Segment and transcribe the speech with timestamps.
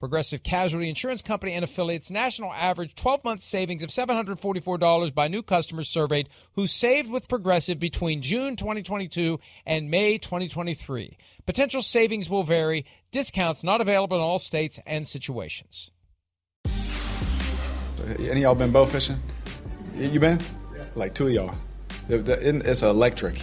[0.00, 5.42] Progressive Casualty Insurance Company and affiliates national average 12 month savings of $744 by new
[5.42, 11.18] customers surveyed who saved with Progressive between June 2022 and May 2023.
[11.44, 15.90] Potential savings will vary, discounts not available in all states and situations.
[18.18, 19.20] Any of y'all been bow fishing?
[19.94, 20.40] You been?
[20.74, 20.86] Yeah.
[20.94, 21.54] Like two of y'all.
[22.08, 23.36] It's electric.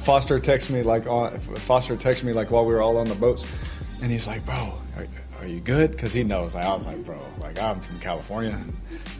[0.00, 3.14] Foster texted me like on Foster texted me like while we were all on the
[3.14, 3.44] boats
[4.02, 5.06] and he's like, bro, are,
[5.40, 5.90] are you good?
[5.90, 6.54] Because he knows.
[6.54, 8.58] I was like, bro, like I'm from California.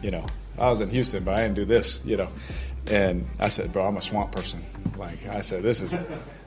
[0.01, 0.25] You know,
[0.57, 2.29] I was in Houston, but I didn't do this, you know.
[2.89, 4.63] And I said, bro, I'm a swamp person.
[4.97, 5.95] Like I said, this is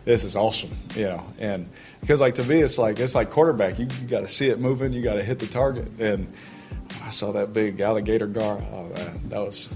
[0.05, 1.23] this is awesome, you know.
[1.39, 1.69] And
[2.01, 3.79] because like to me, it's like it's like quarterback.
[3.79, 4.93] You, you got to see it moving.
[4.93, 6.01] You got to hit the target.
[6.01, 6.27] And
[7.03, 8.61] I saw that big alligator gar.
[8.73, 9.69] Oh man, that was.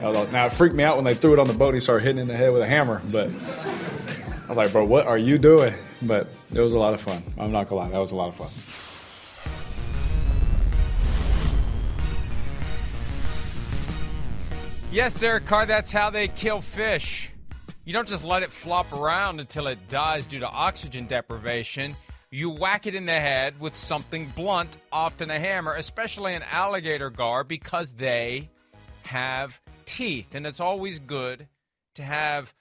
[0.00, 1.74] Now it freaked me out when they threw it on the boat.
[1.74, 3.30] He started hitting in the head with a hammer, but
[4.48, 5.74] I was like, bro, what are you doing?
[6.00, 7.22] But it was a lot of fun.
[7.36, 8.48] I'm not gonna lie, that was a lot of fun.
[14.90, 17.28] Yes, Derek Carr, that's how they kill fish.
[17.84, 21.94] You don't just let it flop around until it dies due to oxygen deprivation.
[22.30, 27.10] You whack it in the head with something blunt, often a hammer, especially an alligator
[27.10, 28.48] gar, because they
[29.02, 30.34] have teeth.
[30.34, 31.48] And it's always good
[31.96, 32.54] to have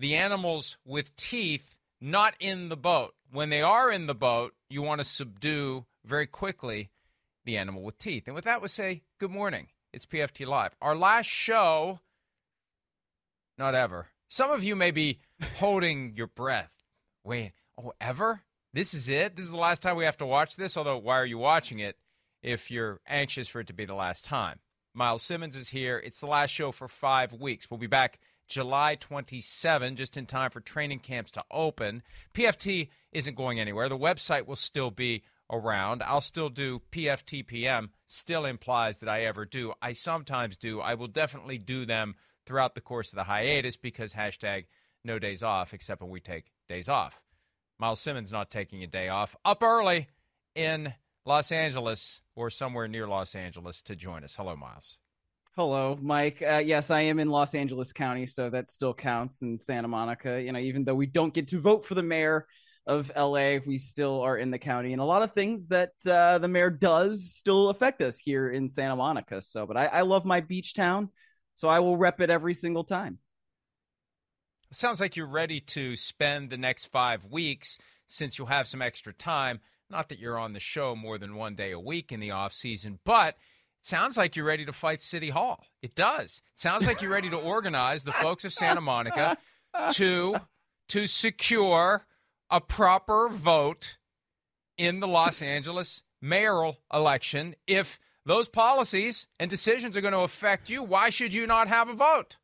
[0.00, 3.14] the animals with teeth not in the boat.
[3.30, 6.90] When they are in the boat, you want to subdue very quickly
[7.44, 8.24] the animal with teeth.
[8.26, 9.68] And with that, we say good morning.
[9.92, 10.74] It's PFT Live.
[10.80, 12.00] Our last show,
[13.58, 14.08] not ever.
[14.28, 15.18] Some of you may be
[15.58, 16.72] holding your breath.
[17.22, 18.40] Wait, oh, ever?
[18.72, 19.36] This is it?
[19.36, 20.76] This is the last time we have to watch this?
[20.76, 21.98] Although, why are you watching it
[22.42, 24.60] if you're anxious for it to be the last time?
[24.94, 25.98] Myles Simmons is here.
[25.98, 27.70] It's the last show for five weeks.
[27.70, 28.18] We'll be back
[28.50, 32.02] July 27, just in time for training camps to open.
[32.34, 33.88] PFT isn't going anywhere.
[33.88, 36.02] The website will still be around.
[36.02, 39.72] I'll still do PFTPM, still implies that I ever do.
[39.80, 40.80] I sometimes do.
[40.80, 44.66] I will definitely do them throughout the course of the hiatus because hashtag
[45.04, 47.22] no days off, except when we take days off.
[47.78, 49.36] Myles Simmons not taking a day off.
[49.44, 50.08] Up early
[50.54, 50.92] in
[51.24, 54.36] Los Angeles or somewhere near Los Angeles to join us.
[54.36, 54.98] Hello, Myles.
[55.60, 56.40] Hello, Mike.
[56.40, 60.40] Uh, yes, I am in Los Angeles County, so that still counts in Santa Monica.
[60.40, 62.46] You know, even though we don't get to vote for the mayor
[62.86, 66.38] of LA, we still are in the county, and a lot of things that uh,
[66.38, 69.42] the mayor does still affect us here in Santa Monica.
[69.42, 71.10] So, but I, I love my beach town,
[71.56, 73.18] so I will rep it every single time.
[74.72, 77.76] Sounds like you're ready to spend the next five weeks
[78.08, 79.60] since you'll have some extra time.
[79.90, 82.54] Not that you're on the show more than one day a week in the off
[82.54, 83.36] season, but
[83.82, 85.64] sounds like you're ready to fight City Hall.
[85.82, 86.42] It does.
[86.52, 89.38] It sounds like you're ready to organize the folks of Santa Monica
[89.92, 90.36] to
[90.88, 92.06] to secure
[92.50, 93.98] a proper vote
[94.76, 97.54] in the Los Angeles mayoral election.
[97.66, 101.88] If those policies and decisions are going to affect you, why should you not have
[101.88, 102.36] a vote?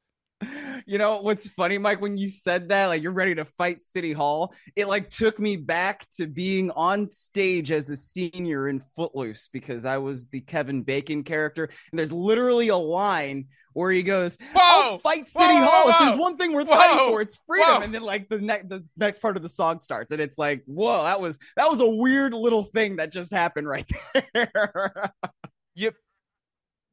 [0.86, 4.12] You know what's funny mike when you said that like you're ready to fight city
[4.12, 9.48] hall it like took me back to being on stage as a senior in footloose
[9.50, 11.64] because i was the kevin bacon character.
[11.90, 15.98] And there's literally a line where he goes whoa fight city whoa, hall whoa, if
[15.98, 17.82] there's one thing worth whoa, fighting for it's freedom.
[17.82, 20.62] and then like the next the next part of the song starts and it's like
[20.66, 23.90] whoa that was that was a weird little thing that just happened right
[24.34, 25.12] there.
[25.78, 25.92] You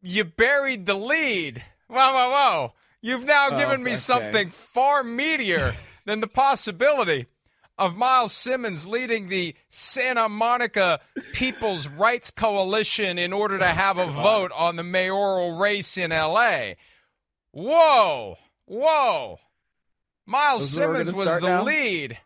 [0.01, 1.63] you buried the lead.
[1.87, 2.73] Whoa whoa whoa
[3.03, 3.97] You've now oh, given me okay.
[3.97, 7.27] something far meatier than the possibility
[7.77, 11.01] of Myles Simmons leading the Santa Monica
[11.33, 16.75] People's Rights Coalition in order to have a vote on the mayoral race in LA.
[17.51, 19.39] Whoa, whoa.
[20.25, 21.63] Myles Simmons was the now?
[21.63, 22.17] lead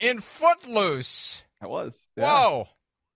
[0.00, 1.44] in Footloose.
[1.60, 2.08] I was.
[2.16, 2.24] Yeah.
[2.24, 2.68] Whoa.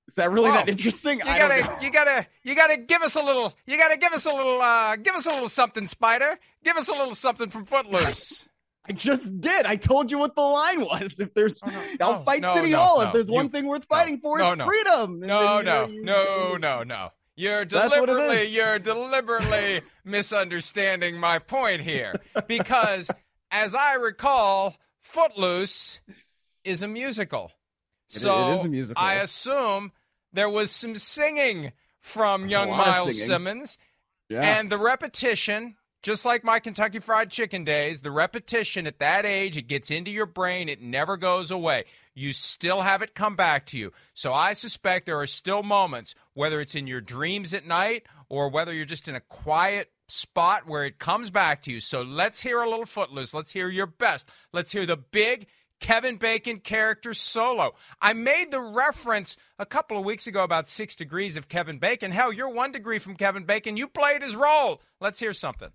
[0.08, 1.18] Is that really that interesting?
[1.18, 3.54] You gotta, you gotta, you gotta give us a little.
[3.66, 4.60] You gotta give us a little.
[4.60, 6.38] uh Give us a little something, Spider.
[6.64, 8.48] Give us a little something from Footloose.
[8.88, 9.66] I just did.
[9.66, 11.18] I told you what the line was.
[11.18, 13.00] If there's, Oh, no, I'll no, fight no, City Hall.
[13.00, 15.18] If there's one thing worth fighting for, it's freedom.
[15.18, 17.12] No, then, you know, no, you- no, no, no.
[17.38, 22.14] You're That's what it deliberately, you're deliberately misunderstanding my point here,
[22.46, 23.10] because
[23.50, 26.00] as I recall, Footloose
[26.64, 27.52] is a musical.
[28.10, 29.02] It- it So is a musical.
[29.02, 29.92] I assume
[30.32, 33.24] there was some singing from There's young Myles.
[33.24, 33.78] Simmons.
[34.28, 34.42] Yeah.
[34.42, 39.56] And the repetition, just like my Kentucky Fried Chicken days, the repetition at that age,
[39.56, 40.68] it gets into your brain.
[40.68, 41.84] It never goes away.
[42.14, 43.92] You still have it come back to you.
[44.14, 48.48] So I suspect there are still moments, whether it's in your dreams at night or
[48.48, 51.80] whether you're just in a quiet spot where it comes back to you.
[51.80, 53.34] So let's hear a little footloose.
[53.34, 54.28] Let's hear your best.
[54.52, 55.46] Let's hear the big
[55.80, 57.74] Kevin Bacon character solo.
[58.00, 62.10] I made the reference a couple of weeks ago about six degrees of Kevin Bacon.
[62.12, 63.76] Hell, you're one degree from Kevin Bacon.
[63.76, 64.80] You played his role.
[65.00, 65.68] Let's hear something.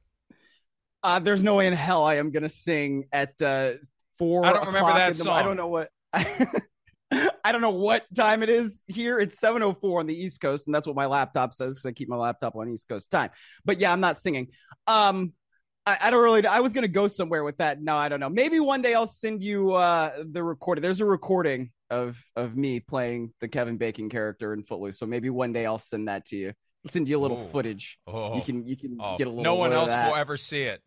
[1.04, 3.74] uh, there's no way in hell I am gonna sing at uh,
[4.18, 4.46] four.
[4.46, 5.36] I don't remember that the- song.
[5.38, 5.90] I don't know what.
[7.44, 9.20] I don't know what time it is here.
[9.20, 12.08] It's 7:04 on the East Coast, and that's what my laptop says because I keep
[12.08, 13.32] my laptop on East Coast time.
[13.66, 14.48] But yeah, I'm not singing.
[14.88, 15.34] Um,
[15.86, 16.46] I, I don't really.
[16.46, 17.82] I was gonna go somewhere with that.
[17.82, 18.30] No, I don't know.
[18.30, 20.82] Maybe one day I'll send you uh the recording.
[20.82, 24.98] There's a recording of of me playing the Kevin Bacon character in Footloose.
[25.00, 26.50] So maybe one day I'll send that to you.
[26.86, 27.50] I'll send you a little Oh.
[27.52, 27.98] footage.
[28.08, 29.44] Oh, You can you can oh, get a little.
[29.44, 30.82] no one of else will ever see it.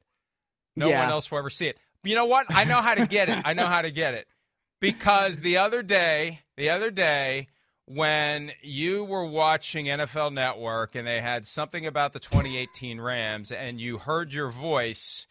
[0.76, 1.00] No Yeah.
[1.02, 1.79] one else will ever see it.
[2.02, 2.46] But you know what?
[2.50, 3.38] I know how to get it.
[3.44, 4.26] I know how to get it.
[4.81, 7.49] Because the other day, the other day,
[7.87, 13.81] when you were watching NFL Network and they had something about the 2018 Rams and
[13.81, 15.27] you heard your voice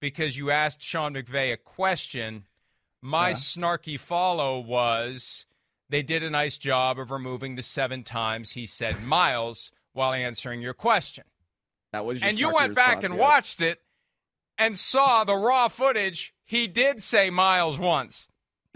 [0.00, 2.44] because you asked Sean McVay a question,
[3.02, 3.34] my Yeah.
[3.34, 5.46] snarky follow was
[5.88, 10.62] they did a nice job of removing the seven times he said Myles while answering
[10.62, 11.24] your question
[11.92, 13.20] That was and you went back and yes.
[13.20, 13.80] watched it
[14.56, 16.32] and saw the raw footage.
[16.44, 18.28] He did say Myles once,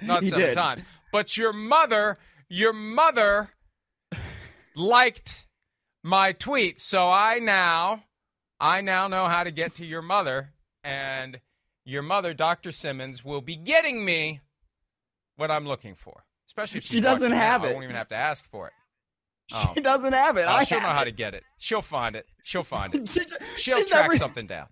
[0.02, 0.54] not He seven did.
[0.54, 0.82] times.
[1.12, 2.18] But your mother,
[2.48, 3.50] your mother
[4.76, 5.46] liked
[6.02, 8.04] my tweet, so I now,
[8.60, 10.50] I now know how to get to your mother,
[10.82, 11.40] and
[11.84, 12.72] your mother, Dr.
[12.72, 14.40] Simmons, will be getting me
[15.36, 16.24] what I'm looking for.
[16.46, 17.68] Especially if She doesn't have now.
[17.68, 17.74] I it.
[17.74, 18.72] won't even have to ask for it.
[19.52, 19.72] Oh.
[19.74, 20.46] She doesn't have it.
[20.48, 21.42] Oh, I she'll know have how to get it.
[21.58, 22.26] She'll find it.
[22.44, 23.08] She'll find it.
[23.10, 23.26] She-
[23.56, 24.66] She'll track every- something down.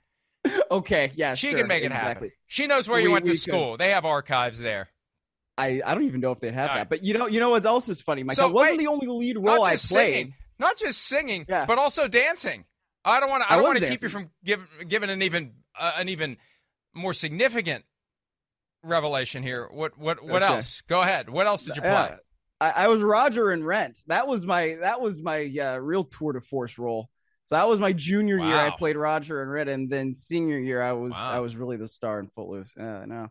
[0.71, 2.29] Okay, yeah, She sure, can make it exactly.
[2.29, 2.31] happen.
[2.49, 3.41] She knows where you We- went to we could.
[3.41, 3.77] school.
[3.77, 4.89] They have archives there.
[5.58, 6.88] I, I don't even know if they'd have All that, right.
[6.88, 8.37] but you know you know what else is funny, Mike?
[8.37, 9.78] So, I wasn't wait, the only lead role I played.
[9.81, 11.66] singing, not just singing, Yeah.
[11.66, 12.64] but also dancing.
[13.04, 13.50] I don't want to.
[13.50, 16.37] I I don't want to keep you from give, giving an even uh, an even
[16.94, 17.84] more significant
[18.82, 19.69] revelation here.
[19.70, 20.54] What what what Okay.
[20.54, 20.82] else?
[20.88, 21.28] Go ahead.
[21.28, 21.90] What else did you play?
[21.90, 22.16] Yeah.
[22.60, 23.99] I, I was Roger in Rent.
[24.06, 27.08] That was my that was my uh, real tour de force role.
[27.46, 28.56] So that was my junior year.
[28.56, 31.28] I played Roger in Rent, and then senior year I was Wow.
[31.31, 32.72] I was really the star in Footloose.
[32.76, 33.28] Yeah, I know.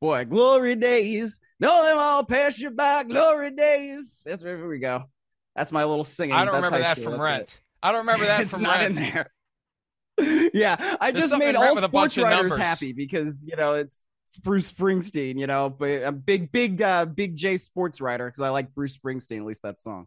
[0.00, 1.40] Boy, glory days.
[1.58, 3.02] Know them all pass you by.
[3.04, 4.22] Glory days.
[4.24, 5.04] That's where we go.
[5.56, 6.36] That's my little singing.
[6.36, 7.30] I don't That's remember that from That's it.
[7.30, 7.60] Rent.
[7.82, 8.96] I don't remember that it's from not Rent.
[8.96, 9.30] in there.
[10.54, 13.72] yeah, I There's just made all with a bunch sports writers happy because you know
[13.72, 15.38] it's, it's Bruce Springsteen.
[15.38, 18.96] You know, but a big, big, uh, big J sports writer because I like Bruce
[18.96, 19.38] Springsteen.
[19.38, 20.06] At least that song.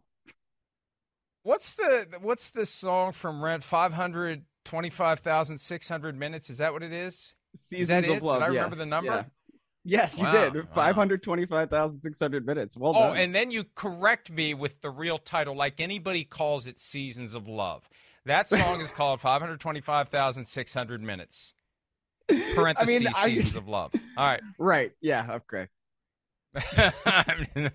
[1.42, 3.64] What's the what's the song from Rent?
[3.64, 6.50] Five hundred twenty five thousand six hundred minutes.
[6.50, 7.34] Is that what it is?
[7.68, 8.14] Seasons that of it?
[8.14, 8.42] Did Love.
[8.42, 9.10] I remember yes, the number?
[9.10, 9.24] yeah.
[9.84, 10.54] Yes, you Wow, did.
[10.54, 10.68] wow.
[10.74, 12.76] Five hundred twenty-five thousand six hundred minutes.
[12.76, 13.02] Well done.
[13.02, 13.16] Oh, done.
[13.16, 17.48] and then you correct me with the real title, like anybody calls it Seasons of
[17.48, 17.88] Love.
[18.24, 21.54] That song is called 525,600 Minutes.
[22.54, 23.92] Parentheses, I- Seasons of Love.
[24.16, 24.40] All right.
[24.58, 24.92] right.
[25.00, 25.38] Yeah.
[25.50, 25.66] Okay.
[26.54, 27.70] I mean,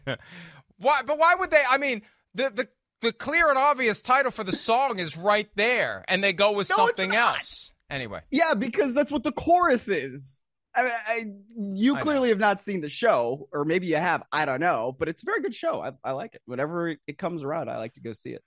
[0.78, 1.02] why?
[1.02, 1.64] But why would they?
[1.70, 2.68] I mean, the, the,
[3.02, 6.70] the clear and obvious title for the song is right there, and they go with
[6.70, 7.72] No, something else.
[7.90, 8.22] Anyway.
[8.32, 10.42] Yeah, because that's what the chorus is.
[10.77, 11.25] I, mean, I
[11.74, 12.03] you I know.
[12.03, 14.24] clearly have not seen the show, or maybe you have.
[14.31, 15.81] I don't know, but it's a very good show.
[15.81, 16.41] I, I like it.
[16.46, 18.43] Whenever it, comes around, I like to go see it.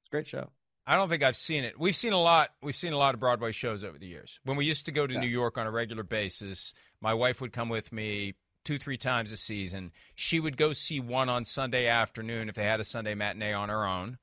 [0.00, 0.50] It's a great show.
[0.86, 1.78] I don't think I've seen it.
[1.78, 2.50] We've seen a lot.
[2.62, 4.40] We've seen a lot of Broadway shows over the years.
[4.44, 5.20] When we used to go to Yeah.
[5.20, 9.30] New York on a regular basis, my wife would come with me two, three times
[9.32, 9.92] a season.
[10.14, 13.68] She would go see one on Sunday afternoon if they had a Sunday matinee on
[13.68, 14.18] her own.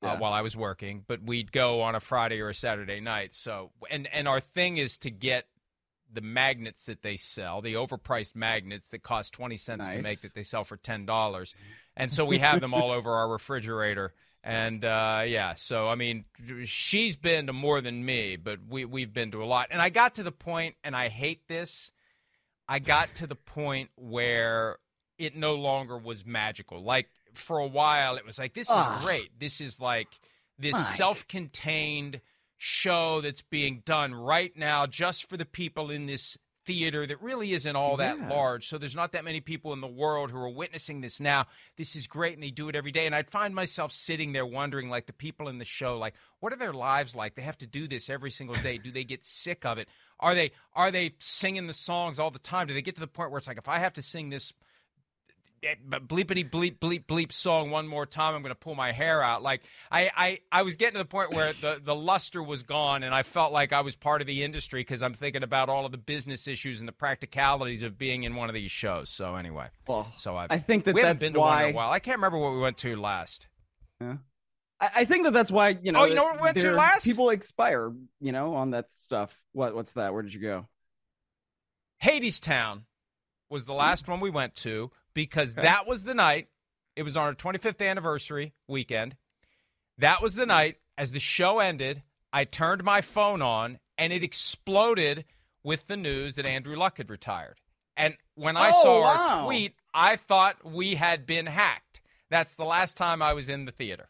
[0.00, 3.36] Uh, while I was working, but we'd go on a Friday or a Saturday night.
[3.36, 5.46] So, and and our thing is to get
[6.12, 9.96] the magnets that they sell, the overpriced magnets that cost 20 cents nice.
[9.96, 11.54] to make that they sell for $10.
[11.94, 14.14] And so we have them all over our refrigerator.
[14.42, 16.24] And uh, yeah, so I mean,
[16.64, 19.68] she's been to more than me, but we, we've been to a lot.
[19.70, 21.92] And I got to the point, and I hate this,
[22.66, 24.78] I got to the point where
[25.18, 26.82] it no longer was magical.
[26.82, 29.38] Like for a while, it was like, this is uh, great.
[29.38, 30.08] This is like
[30.58, 32.20] this self contained
[32.64, 37.54] show that's being done right now just for the people in this theater that really
[37.54, 38.28] isn't all that yeah.
[38.28, 38.68] large.
[38.68, 41.46] So there's not that many people in the world who are witnessing this now.
[41.76, 43.06] This is great and they do it every day.
[43.06, 46.52] And I'd find myself sitting there wondering, like, the people in the show, like, what
[46.52, 47.34] are their lives like?
[47.34, 48.78] They have to do this every single day.
[48.78, 49.88] Do they get sick of it?
[50.20, 52.68] Are they are they singing the songs all the time?
[52.68, 54.52] Do they get to the point where it's like if I have to sing this
[55.64, 59.44] Eh, bleepity bleep bleep bleep song one more time i'm to pull my hair out
[59.44, 59.60] like
[59.92, 63.14] I, I i was getting to the point where the the luster was gone and
[63.14, 65.92] i felt like i was part of the industry because i'm thinking about all of
[65.92, 69.68] the business issues and the practicalities of being in one of these shows so anyway
[69.86, 71.90] well so I've, i think that we that's been to why one in a while
[71.92, 73.46] i can't remember what we went to last
[74.00, 74.16] yeah
[74.80, 76.00] I, think that that's why you know.
[76.00, 77.04] Oh, you know what we went to last?
[77.04, 79.32] People expire, you know, on that stuff.
[79.52, 80.12] What what's that?
[80.12, 80.66] Where did you go?
[82.02, 82.82] Hadestown
[83.48, 85.62] was the last one we went to because okay.
[85.62, 86.48] that was the night.
[86.96, 89.16] It was on our 25th anniversary weekend.
[89.98, 92.02] That was the night as the show ended.
[92.32, 95.24] I turned my phone on and it exploded
[95.64, 97.60] with the news that Andrew Luck had retired.
[97.96, 99.28] And when I oh, saw wow.
[99.28, 102.00] our tweet, I thought we had been hacked.
[102.30, 104.08] That's the last time I was in the theater.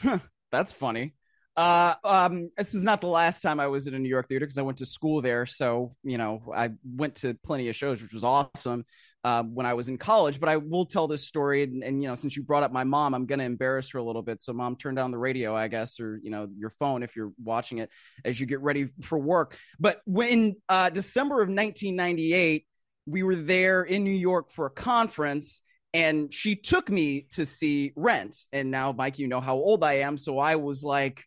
[0.00, 0.18] Huh,
[0.50, 1.12] That's funny.
[1.56, 4.44] Uh, um, this is not the last time I was at a New York theater
[4.44, 5.46] because I went to school there.
[5.46, 8.84] So, you know, I went to plenty of shows, which was awesome
[9.24, 10.38] uh, when I was in college.
[10.38, 11.62] But I will tell this story.
[11.62, 13.98] And, and, you know, since you brought up my mom, I'm going to embarrass her
[13.98, 14.42] a little bit.
[14.42, 17.32] So, mom, turn down the radio, I guess, or, you know, your phone if you're
[17.42, 17.90] watching it
[18.22, 19.56] as you get ready for work.
[19.80, 22.66] But when uh, December of 1998,
[23.06, 25.62] we were there in New York for a conference
[25.94, 28.36] and she took me to see Rent.
[28.52, 30.18] And now, Mike, you know how old I am.
[30.18, 31.24] So I was like,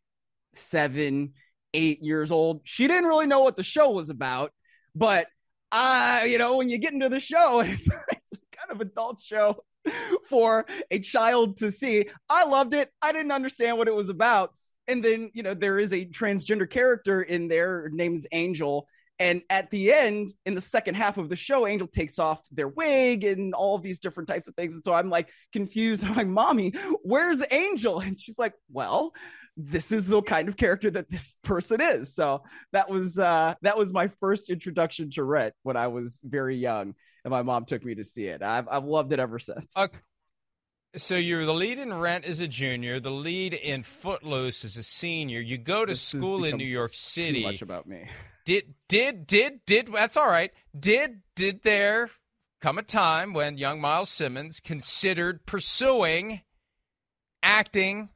[0.54, 1.34] seven,
[1.74, 2.62] eight years old.
[2.64, 4.52] She didn't really know what the show was about,
[4.96, 5.28] but
[5.72, 9.64] uh, you know, when you get into the show it's, it's kind of adult show
[10.28, 12.92] for a child to see, I loved it.
[13.02, 14.52] I didn't understand what it was about.
[14.88, 17.84] And then, you know, there is a transgender character in there.
[17.84, 18.88] Her name is Angel.
[19.20, 22.70] And at the end, in the second half of the show, Angel takes off their
[22.70, 24.76] wig and all of these different types of things.
[24.76, 26.06] And so I'm like confused.
[26.08, 28.00] I'm like, Mommy, where's Angel?
[28.00, 29.14] And she's like, Well,
[29.60, 32.14] this is the kind of character that this person is.
[32.14, 36.58] So that was uh that was my first introduction to Rent when I was very
[36.58, 38.42] young, and my mom took me to see it.
[38.42, 39.76] I've I've loved it ever since.
[39.76, 39.98] Okay.
[40.96, 44.82] So you're the lead in Rent as a junior, the lead in Footloose as a
[44.82, 45.40] senior.
[45.40, 47.44] You go to this school in New York City.
[47.44, 48.10] much about me.
[48.46, 50.52] Did did did did that's all right.
[50.78, 52.10] Did did there
[52.62, 56.42] come a time when young Myles Simmons considered pursuing
[57.44, 58.10] acting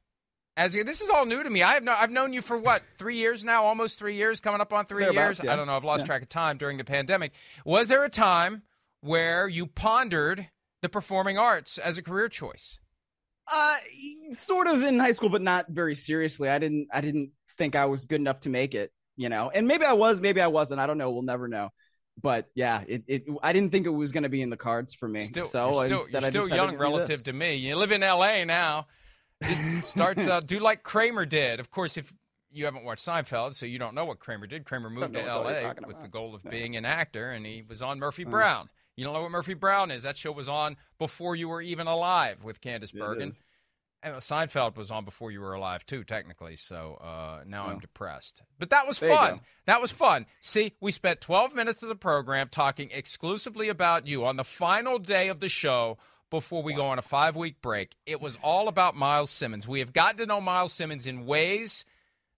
[0.55, 1.63] as this is all new to me.
[1.63, 4.61] I have no, I've known you for what three years now, almost three years, coming
[4.61, 5.41] up on three years.
[5.43, 5.53] Yeah.
[5.53, 5.75] I don't know.
[5.75, 6.07] I've lost yeah.
[6.07, 7.31] track of time during the pandemic.
[7.65, 8.63] Was there a time
[9.01, 10.49] where you pondered
[10.81, 12.79] the performing arts as a career choice?
[13.51, 13.77] Uh,
[14.31, 16.49] sort of in high school, but not very seriously.
[16.49, 18.91] I didn't, I didn't think I was good enough to make it.
[19.15, 20.79] You know, and maybe I was, maybe I wasn't.
[20.79, 21.11] I don't know.
[21.11, 21.69] We'll never know.
[22.19, 24.93] But yeah, it, it I didn't think it was going to be in the cards
[24.93, 25.21] for me.
[25.21, 27.23] Still, so you're still, you're still young relative this.
[27.23, 27.55] to me.
[27.55, 28.43] You live in L.A.
[28.45, 28.87] now.
[29.47, 31.59] Just start uh, do like Kramer did.
[31.59, 32.13] Of course, if
[32.51, 34.65] you haven't watched Seinfeld, so you don't know what Kramer did.
[34.65, 35.73] Kramer moved to L.A.
[35.85, 38.69] with the goal of being an actor, and he was on Murphy Brown.
[38.95, 40.03] You don't know what Murphy Brown is?
[40.03, 43.33] That show was on before you were even alive with Candice Bergen.
[44.03, 46.57] And Seinfeld was on before you were alive too, technically.
[46.57, 48.43] So uh, now I'm depressed.
[48.59, 49.39] But that was there fun.
[49.65, 50.25] That was fun.
[50.41, 54.99] See, we spent 12 minutes of the program talking exclusively about you on the final
[54.99, 55.97] day of the show
[56.33, 57.95] before we go on a five week break.
[58.07, 59.67] It was all about Myles Simmons.
[59.67, 61.85] We have gotten to know Myles Simmons in ways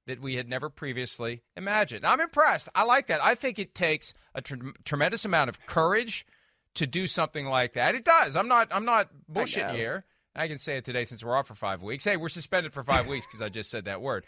[0.05, 2.05] that we had never previously imagined.
[2.05, 2.67] I'm impressed.
[2.75, 3.23] I like that.
[3.23, 6.25] I think it takes a tr- tremendous amount of courage
[6.73, 7.95] to do something like that.
[7.95, 8.35] It does.
[8.35, 8.67] I'm not.
[8.69, 10.03] I'm not bullshit here.
[10.35, 12.03] I can say it today since we're off for five weeks.
[12.03, 14.25] Hey, we're suspended for five weeks because I just said that word.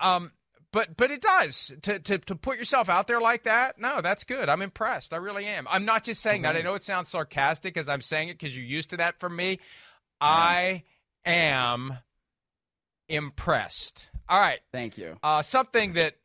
[0.00, 0.30] Um,
[0.72, 3.78] but but it does to, to to put yourself out there like that.
[3.78, 4.48] No, that's good.
[4.48, 5.12] I'm impressed.
[5.12, 5.66] I really am.
[5.70, 6.56] I'm not just saying that.
[6.56, 9.36] I know it sounds sarcastic because I'm saying it because you're used to that from
[9.36, 9.50] me.
[9.50, 9.56] Yeah.
[10.20, 10.82] I
[11.24, 11.94] am
[13.08, 14.10] impressed.
[14.28, 14.60] All right.
[14.72, 15.16] Thank you.
[15.22, 16.16] Uh, something that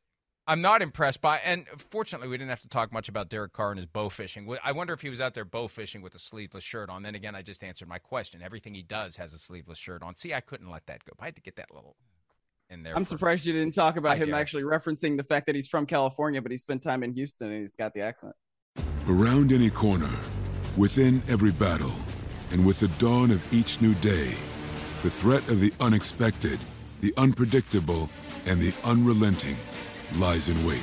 [0.46, 3.72] I'm not impressed by, and fortunately, we didn't have to talk much about Derek Carr
[3.72, 4.54] and his bow fishing.
[4.62, 7.04] I wonder if he was out there bow fishing with a sleeveless shirt on.
[7.04, 8.42] Then again, I just answered my question.
[8.42, 10.16] Everything he does has a sleeveless shirt on.
[10.16, 11.14] See, I couldn't let that go.
[11.18, 11.96] I had to get that little
[12.70, 12.96] in there.
[12.96, 14.42] I'm for- surprised you didn't talk about Hi, him Derek.
[14.42, 17.60] actually referencing the fact that he's from California, but he spent time in Houston and
[17.60, 18.34] he's got the accent.
[19.08, 20.10] Around any corner,
[20.78, 21.94] within every battle,
[22.52, 24.36] and with the dawn of each new day,
[25.02, 26.60] the threat of the unexpected,
[27.02, 28.10] the unpredictable,
[28.46, 29.58] and the unrelenting
[30.18, 30.82] lies in wait.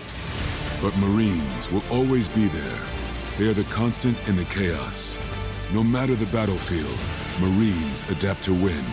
[0.82, 2.78] But Marines will always be there.
[3.38, 5.18] They are the constant in the chaos.
[5.72, 6.98] No matter the battlefield,
[7.40, 8.84] Marines adapt to win,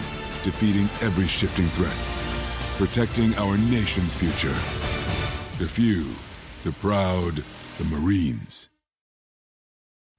[0.44, 1.96] defeating every shifting threat,
[2.78, 4.54] protecting our nation's future.
[5.58, 6.14] The few,
[6.64, 7.44] the proud,
[7.80, 8.70] the Marines.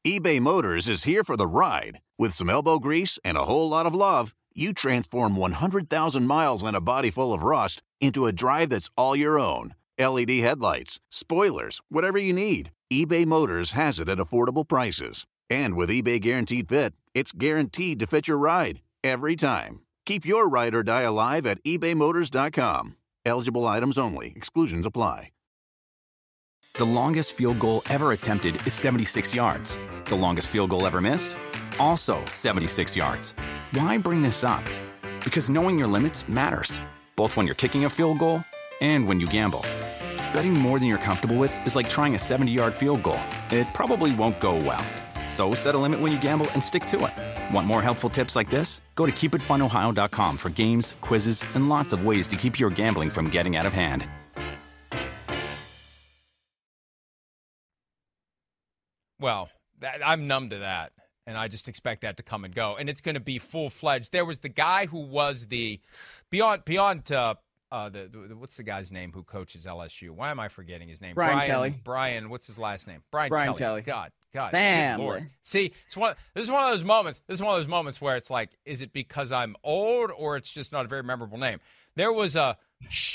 [0.05, 2.00] eBay Motors is here for the ride.
[2.19, 6.77] With some elbow grease and a whole lot of love, you transform 100,000 miles and
[6.77, 9.77] a body full of rust into a drive that's all your own.
[9.97, 15.27] LED headlights, spoilers, whatever you need, eBay Motors has it at affordable prices.
[15.49, 19.83] And with eBay Guaranteed Fit, it's guaranteed to fit your ride every time.
[20.09, 22.97] Keep your ride or die alive at ebaymotors.com.
[23.27, 25.33] Eligible items only, exclusions apply.
[26.79, 29.79] The longest field goal ever attempted is 76 yards.
[30.07, 31.37] The longest field goal ever missed?
[31.79, 33.35] Also 76 yards.
[33.73, 34.65] Why bring this up?
[35.25, 36.81] Because knowing your limits matters,
[37.15, 38.43] both when you're kicking a field goal
[38.81, 39.67] and when you gamble.
[40.33, 43.67] Betting more than you're comfortable with is like trying a 70 yard field goal, it
[43.75, 44.87] probably won't go well.
[45.29, 47.55] So set a limit when you gamble and stick to it.
[47.55, 48.81] Want more helpful tips like this?
[48.99, 53.31] Go to keepitfunohio.com for games, quizzes, and lots of ways to keep your gambling from
[53.31, 54.05] getting out of hand.
[59.21, 60.90] Well, that, I'm numb to that,
[61.28, 63.71] and I just expect that to come and go, and it's going to be full
[63.71, 64.11] fledged.
[64.11, 65.81] There was the guy who was the
[66.31, 67.12] beyond beyond.
[67.12, 67.37] Uh,
[67.71, 70.11] uh, the, the what's the guy's name who coaches LSU?
[70.11, 71.14] Why am I forgetting his name?
[71.14, 71.75] Brian Kelly.
[71.85, 73.02] Brian, what's his last name?
[73.12, 73.59] Brian, Brian Kelly.
[73.59, 73.83] Kelly.
[73.83, 75.27] God, God, Family.
[75.43, 76.15] See, it's one.
[76.35, 77.21] This is one of those moments.
[77.27, 80.37] This is one of those moments where it's like, is it because I'm old or
[80.37, 81.61] it's just not a very memorable name?
[81.97, 82.57] There was a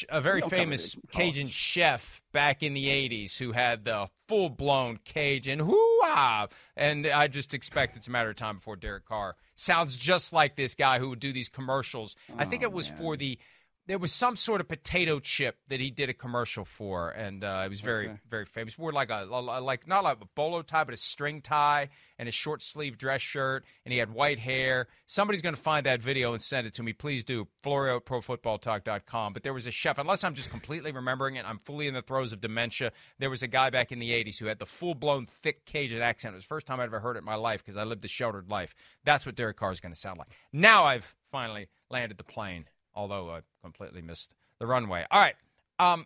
[0.10, 1.06] a very famous college.
[1.14, 1.18] Oh.
[1.18, 6.48] Cajun chef back in the 80s who had the full blown Cajun hoo-ah.
[6.76, 10.56] And I just expect it's a matter of time before Derek Carr sounds just like
[10.56, 12.16] this guy who would do these commercials.
[12.38, 13.38] I think Oh, it was for the.
[13.86, 17.64] There was some sort of potato chip that he did a commercial for, and uh,
[17.66, 18.20] it was very, Okay.
[18.30, 18.78] very famous.
[18.78, 22.32] Wore like a, like not like a bolo tie, but a string tie and a
[22.32, 24.88] short sleeve dress shirt, and he had white hair.
[25.06, 26.94] Somebody's going to find that video and send it to me.
[26.94, 27.48] Please do.
[27.62, 29.34] Florio at ProFootballTalk.com.
[29.34, 32.02] But there was a chef, unless I'm just completely remembering it, I'm fully in the
[32.02, 32.92] throes of dementia.
[33.20, 36.02] There was a guy back in the 80s who had the full blown thick Cajun
[36.02, 36.34] accent.
[36.34, 38.06] It was the first time I'd ever heard it in my life because I lived
[38.06, 38.74] a sheltered life.
[39.04, 40.30] That's what Derek Carr is going to sound like.
[40.52, 45.06] Now I've finally landed the plane, although I completely missed the runway.
[45.10, 45.36] All right.
[45.80, 46.06] Um,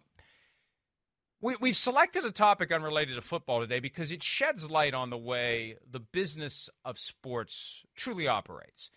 [1.41, 5.17] we, we've selected a topic unrelated to football today because it sheds light on the
[5.17, 8.89] way the business of sports truly operates.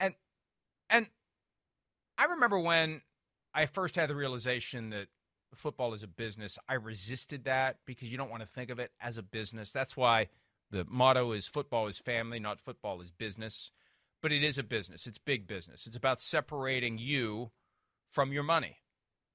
[0.00, 0.14] And
[0.90, 1.06] and
[2.18, 3.02] I remember when
[3.54, 5.06] I first had the realization that
[5.54, 8.90] football is a business, I resisted that because you don't want to think of it
[9.00, 9.70] as a business.
[9.70, 10.28] That's why
[10.70, 13.70] the motto is football is family, not football is business.
[14.24, 15.06] But it is a business.
[15.06, 15.86] It's big business.
[15.86, 17.50] It's about separating you
[18.10, 18.78] from your money.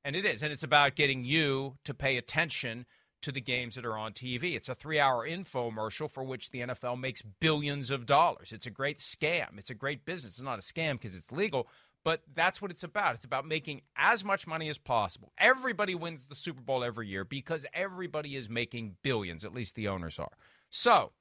[0.04, 0.42] And it is.
[0.42, 2.88] And it's about getting you to pay attention
[3.22, 4.56] to the games that are on TV.
[4.56, 8.52] It's a three hour infomercial for which the NFL makes billions of dollars.
[8.52, 9.60] It's a great scam.
[9.60, 10.32] It's a great business.
[10.32, 11.68] It's not a scam because it's legal,
[12.04, 13.14] but that's what it's about.
[13.14, 15.34] It's about making as much money as possible.
[15.38, 19.88] Everybody wins the Super Bowl every year because everybody is making billions, at least the
[19.88, 20.32] owners are.
[20.72, 21.12] So,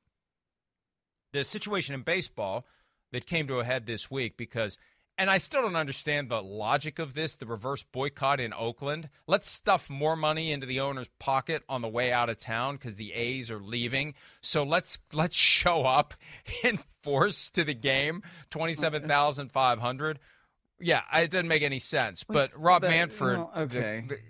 [1.34, 2.64] the situation in baseball
[3.12, 4.76] that came to a head this week because
[5.20, 9.08] and I still don't understand the logic of this, the reverse boycott in Oakland.
[9.26, 12.94] Let's stuff more money into the owner's pocket on the way out of town because
[12.94, 14.14] the A's are leaving.
[14.42, 16.14] So let's let's show up
[16.62, 20.20] in force to the game, twenty seven thousand five hundred.
[20.80, 22.22] Yeah, it doesn't make any sense.
[22.22, 24.04] But Let's- Rob Manfred, well, okay.
[24.06, 24.20] the- the-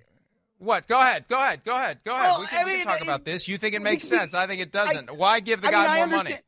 [0.57, 0.89] what?
[0.89, 1.27] Go ahead.
[1.29, 1.61] Go ahead.
[1.65, 1.99] Go ahead.
[2.05, 2.25] Go ahead.
[2.25, 3.47] Well, we can, I we can mean, talk about this.
[3.47, 4.33] You think it makes we- sense?
[4.33, 5.15] I think it doesn't.
[5.15, 6.39] Why give the I guy mean, I more money?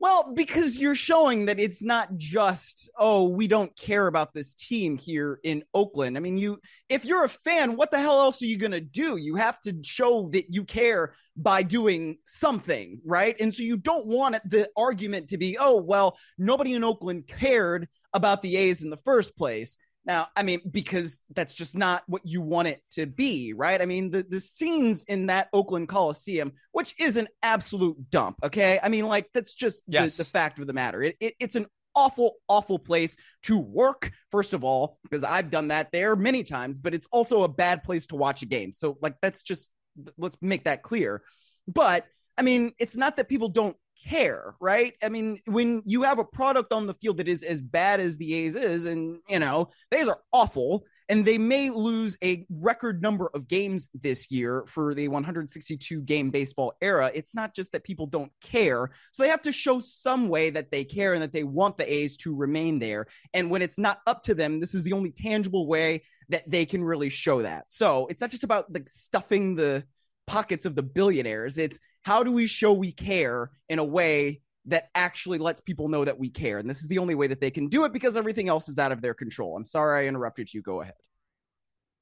[0.00, 4.96] Well, because you're showing that it's not just, oh, we don't care about this team
[4.96, 6.16] here in Oakland.
[6.16, 8.80] I mean, you if you're a fan, what the hell else are you going to
[8.80, 9.16] do?
[9.16, 13.34] You have to show that you care by doing something, right?
[13.40, 17.26] And so you don't want it, the argument to be, oh, well, nobody in Oakland
[17.26, 19.76] cared about the A's in the first place.
[20.08, 23.80] Now, I mean, because that's just not what you want it to be, right?
[23.80, 28.80] I mean, the, the scenes in that Oakland Coliseum, which is an absolute dump, okay?
[28.82, 31.02] I mean, like, that's just the- the, fact of the matter.
[31.02, 35.68] It, it, it's an awful, awful place to work, first of all, because I've done
[35.68, 38.72] that there many times, but it's also a bad place to watch a game.
[38.72, 39.70] So, like, that's just,
[40.16, 41.22] let's make that clear.
[41.66, 42.06] But,
[42.38, 44.94] I mean, it's not that people don't care, right?
[45.02, 48.16] I mean, when you have a product on the field that is as bad as
[48.16, 52.46] the A's is, and you know, the A's are awful, and they may lose a
[52.50, 57.10] record number of games this year for the 162 game baseball era.
[57.14, 58.90] It's not just that people don't care.
[59.12, 61.90] So they have to show some way that they care and that they want the
[61.90, 63.06] A's to remain there.
[63.32, 66.66] And when it's not up to them, this is the only tangible way that they
[66.66, 67.64] can really show that.
[67.68, 69.84] So it's not just about like stuffing the
[70.26, 71.56] pockets of the billionaires.
[71.56, 76.06] It's how do we show we care in a way that actually lets people know
[76.06, 76.56] that we care.
[76.56, 78.78] And this is the only way that they can do it because everything else is
[78.78, 79.54] out of their control.
[79.54, 80.62] I'm sorry I interrupted you.
[80.62, 80.94] Go ahead.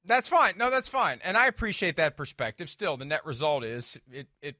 [0.05, 0.53] That's fine.
[0.57, 1.19] No, that's fine.
[1.25, 2.69] And I appreciate that perspective.
[2.69, 4.55] Still, the net result is it, it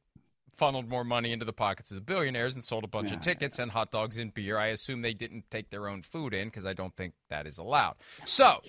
[0.57, 3.21] funneled more money into the pockets of the billionaires and sold a bunch yeah, of
[3.21, 3.63] tickets yeah.
[3.63, 4.57] and hot dogs and beer.
[4.57, 7.57] I assume they didn't take their own food in because I don't think that is
[7.57, 7.95] allowed.
[8.25, 8.61] So,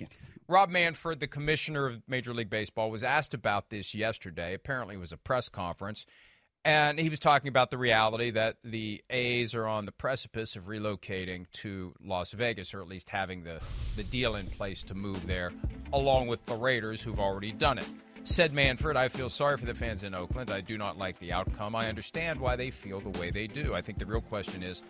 [0.49, 4.55] Rob Manfred, the commissioner of Major League Baseball, was asked about this yesterday.
[4.55, 6.07] Apparently, it was a press conference.
[6.65, 10.67] And he was talking about the reality that the A's are on the precipice of
[10.67, 13.63] relocating to Las Vegas, or at least having the,
[13.97, 15.53] the deal in place to move there,
[15.93, 17.89] along with the Raiders, who've already done it.
[18.25, 20.51] Said Manfred, I feel sorry for the fans in Oakland.
[20.51, 21.75] I do not like the outcome.
[21.75, 23.75] I understand why they feel the way they do.
[23.75, 24.83] I think the real question is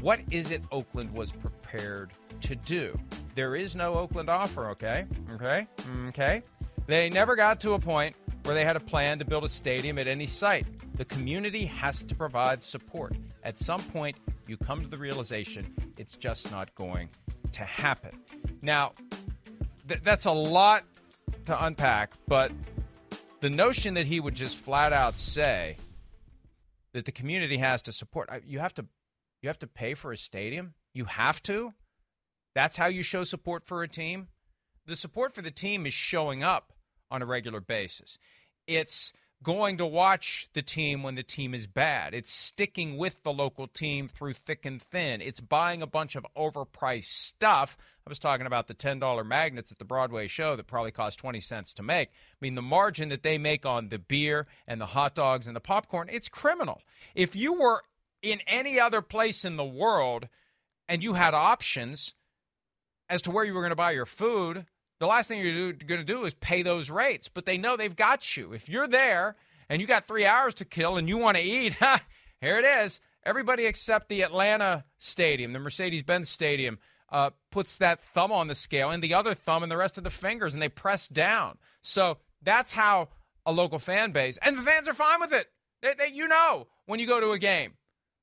[0.00, 2.10] what is it Oakland was prepared
[2.42, 2.98] to do?
[3.34, 5.06] There is no Oakland offer, okay?
[5.32, 5.66] Okay?
[5.82, 6.42] Mm, okay?
[6.86, 9.98] They never got to a point where they had a plan to build a stadium
[9.98, 10.66] at any site.
[10.96, 13.14] The community has to provide support.
[13.44, 17.08] At some point, you come to the realization it's just not going
[17.52, 18.18] to happen.
[18.60, 18.92] Now,
[19.88, 20.84] th- that's a lot
[21.46, 22.50] to unpack, but
[23.40, 25.76] the notion that he would just flat out say
[26.92, 28.86] that the community has to support you have to
[29.42, 31.72] you have to pay for a stadium you have to
[32.54, 34.28] that's how you show support for a team
[34.86, 36.72] the support for the team is showing up
[37.12, 38.18] on a regular basis.
[38.66, 42.14] It's going to watch the team when the team is bad.
[42.14, 45.20] It's sticking with the local team through thick and thin.
[45.20, 47.76] It's buying a bunch of overpriced stuff.
[48.06, 51.40] I was talking about the $10 magnets at the Broadway show that probably cost 20
[51.40, 52.08] cents to make.
[52.08, 55.56] I mean, the margin that they make on the beer and the hot dogs and
[55.56, 56.82] the popcorn, it's criminal.
[57.14, 57.82] If you were
[58.22, 60.28] in any other place in the world
[60.88, 62.14] and you had options
[63.08, 64.66] as to where you were going to buy your food,
[65.02, 67.28] the last thing you're going to do is pay those rates.
[67.28, 68.52] But they know they've got you.
[68.52, 69.34] If you're there
[69.68, 71.74] and you got three hours to kill and you want to eat,
[72.40, 73.00] here it is.
[73.24, 76.78] Everybody except the Atlanta Stadium, the Mercedes Benz Stadium,
[77.10, 80.04] uh, puts that thumb on the scale and the other thumb and the rest of
[80.04, 81.58] the fingers, and they press down.
[81.82, 83.08] So that's how
[83.44, 85.48] a local fan base, and the fans are fine with it.
[85.82, 87.72] They, they, you know, when you go to a game,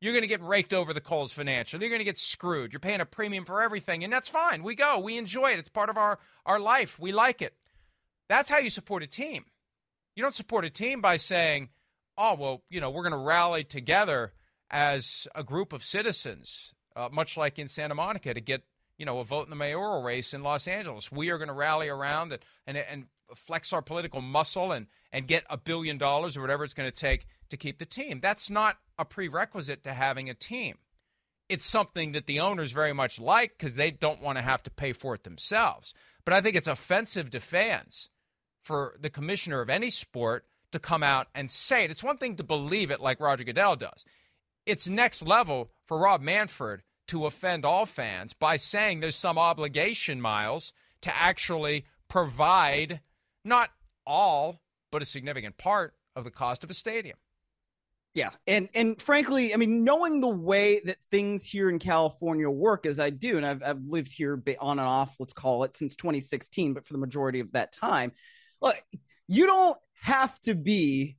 [0.02, 1.84] you're going to get raked over the coals financially.
[1.84, 2.72] You're going to get screwed.
[2.72, 4.64] You're paying a premium for everything, and that's fine.
[4.64, 5.00] We go.
[5.00, 5.60] We enjoy it.
[5.60, 6.98] It's part of our, our life.
[7.00, 7.56] We like it.
[8.30, 9.46] That's how you support a team.
[10.16, 11.70] You don't support a team by saying,
[12.18, 14.34] oh, well, you know, we're going to rally together
[14.70, 18.64] as a group of citizens, uh, much like in Santa Monica, to get,
[18.98, 21.12] you know, a vote in the mayoral race in Los Angeles.
[21.12, 25.28] We are going to rally around and, and, and flex our political muscle and, and
[25.28, 28.20] get a billion dollars or whatever it's going to take to keep the team.
[28.22, 30.78] That's not a prerequisite to having a team.
[31.48, 34.70] It's something that the owners very much like because they don't want to have to
[34.70, 35.94] pay for it themselves.
[36.24, 38.10] But I think it's offensive to fans
[38.64, 41.92] for the commissioner of any sport to come out and say it.
[41.92, 44.06] It's one thing to believe it like Roger Goodell does.
[44.66, 50.22] It's next level for Rob Manfred to offend all fans by saying there's some obligation,
[50.22, 53.00] Myles, to actually provide
[53.44, 53.72] not
[54.06, 57.18] all, but a significant part of the cost of a stadium.
[58.16, 62.86] Yeah, and and frankly, I mean, knowing the way that things here in California work
[62.86, 65.96] as I do, and I've I've lived here on and off, let's call it, since
[65.96, 68.12] 2016, but for the majority of that time,
[68.62, 68.76] look,
[69.28, 71.18] you don't have to be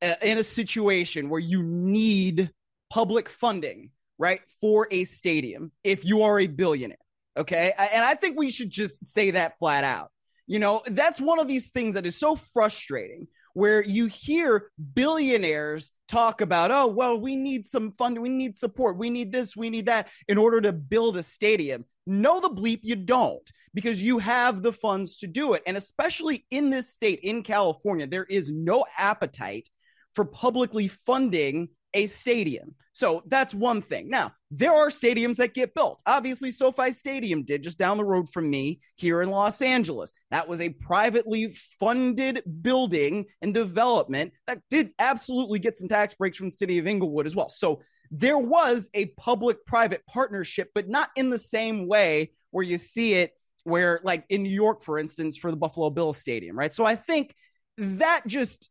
[0.00, 2.50] uh, in a situation where you need
[2.88, 6.98] public funding, right, for a stadium if you are a billionaire.
[7.36, 10.12] Okay, and I think we should just say that flat out.
[10.46, 13.26] You know, that's one of these things that is so frustrating
[13.58, 18.96] where you hear billionaires talk about, oh, well, we need some funding, we need support,
[18.96, 21.84] we need this, we need that in order to build a stadium.
[22.06, 23.42] No, the bleep, you don't,
[23.74, 25.64] because you have the funds to do it.
[25.66, 29.68] And especially in this state, in California, there is no appetite
[30.14, 32.74] for publicly funding a stadium.
[32.92, 34.08] So that's one thing.
[34.08, 36.02] Now, there are stadiums that get built.
[36.04, 40.12] Obviously, SoFi Stadium did just down the road from me here in Los Angeles.
[40.30, 46.36] That was a privately funded building and development that did absolutely get some tax breaks
[46.36, 47.48] from the city of Inglewood as well.
[47.48, 52.78] So there was a public private partnership, but not in the same way where you
[52.78, 53.32] see it
[53.64, 56.72] where like in New York, for instance, for the Buffalo Bills Stadium, right?
[56.72, 57.34] So I think
[57.76, 58.68] that just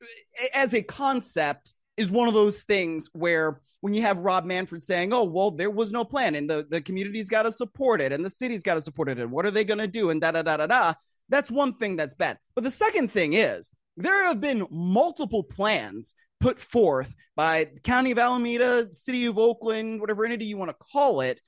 [0.54, 5.14] as a concept is one of those things where when you have Rob Manfred saying,
[5.14, 8.24] "Oh, well, there was no plan, and the the community's got to support it, and
[8.24, 10.32] the city's got to support it, and what are they going to do?" and da
[10.32, 10.94] da da da da.
[11.30, 12.38] That's one thing that's bad.
[12.56, 18.20] But the second thing is there have been multiple plans put forth by County of
[18.20, 21.42] Alameda, City of Oakland, whatever entity you want to call it,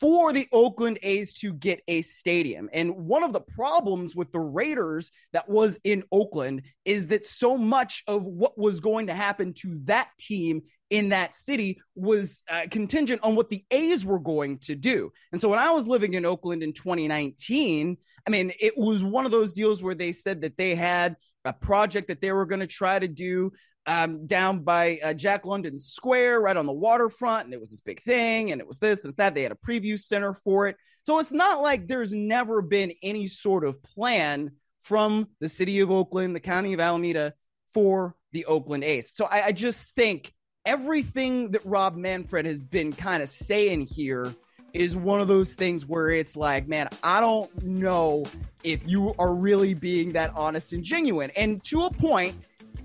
[0.00, 2.68] for the Oakland A's to get a stadium.
[2.72, 7.56] And one of the problems with the Raiders that was in Oakland is that so
[7.56, 12.62] much of what was going to happen to that team in that city was uh,
[12.70, 15.10] contingent on what the A's were going to do.
[15.32, 19.24] And so when I was living in Oakland in 2019, I mean, it was one
[19.24, 22.60] of those deals where they said that they had a project that they were going
[22.60, 23.52] to try to do
[23.86, 27.44] um, down by uh, Jack London Square, right on the waterfront.
[27.44, 29.34] And it was this big thing, and it was this and that.
[29.34, 30.76] They had a preview center for it.
[31.04, 35.90] So it's not like there's never been any sort of plan from the city of
[35.90, 37.34] Oakland, the county of Alameda
[37.72, 39.12] for the Oakland A's.
[39.12, 40.32] So I, I just think
[40.64, 44.32] everything that Rob Manfred has been kind of saying here
[44.72, 48.24] is one of those things where it's like, man, I don't know
[48.62, 51.30] if you are really being that honest and genuine.
[51.36, 52.34] And to a point,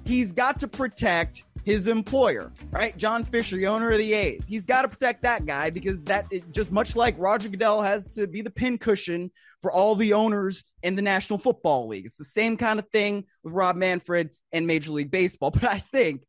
[0.06, 2.98] he's got to protect his employer, right?
[2.98, 4.46] John Fisher, the owner of the A's.
[4.48, 8.08] He's got to protect that guy because that is just much like Roger Goodell has
[8.10, 12.06] to be the pincushion for all the owners in the National Football League.
[12.06, 15.52] It's the same kind of thing with Rob Manfred and Major League Baseball.
[15.62, 16.24] But I think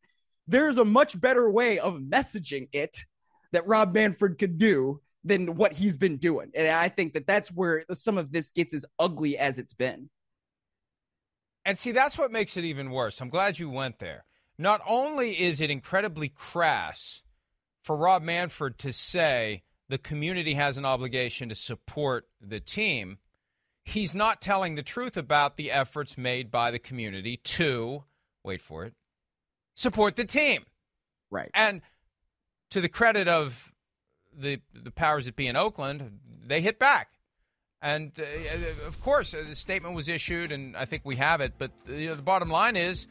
[0.47, 3.03] there's a much better way of messaging it
[3.53, 6.51] that Rob Manfred could do than what he's been doing.
[6.53, 10.09] And I think that that's where some of this gets as ugly as it's been.
[11.65, 13.21] And see, that's what makes it even worse.
[13.21, 14.25] I'm glad you went there.
[14.57, 17.23] Not only is it incredibly crass
[17.83, 23.17] for Rob Manfred to say the community has an obligation to support the team,
[23.83, 28.03] he's not telling the truth about the efforts made by the community to,
[28.43, 28.93] wait for it,
[29.75, 30.65] support the team.
[31.29, 31.49] Right.
[31.53, 31.81] And
[32.69, 33.71] to the credit of
[34.35, 37.12] the the powers that be in Oakland, they hit back.
[37.83, 41.53] And uh, of course, uh, the statement was issued, and I think we have it.
[41.57, 43.07] But uh, you know, the bottom line is,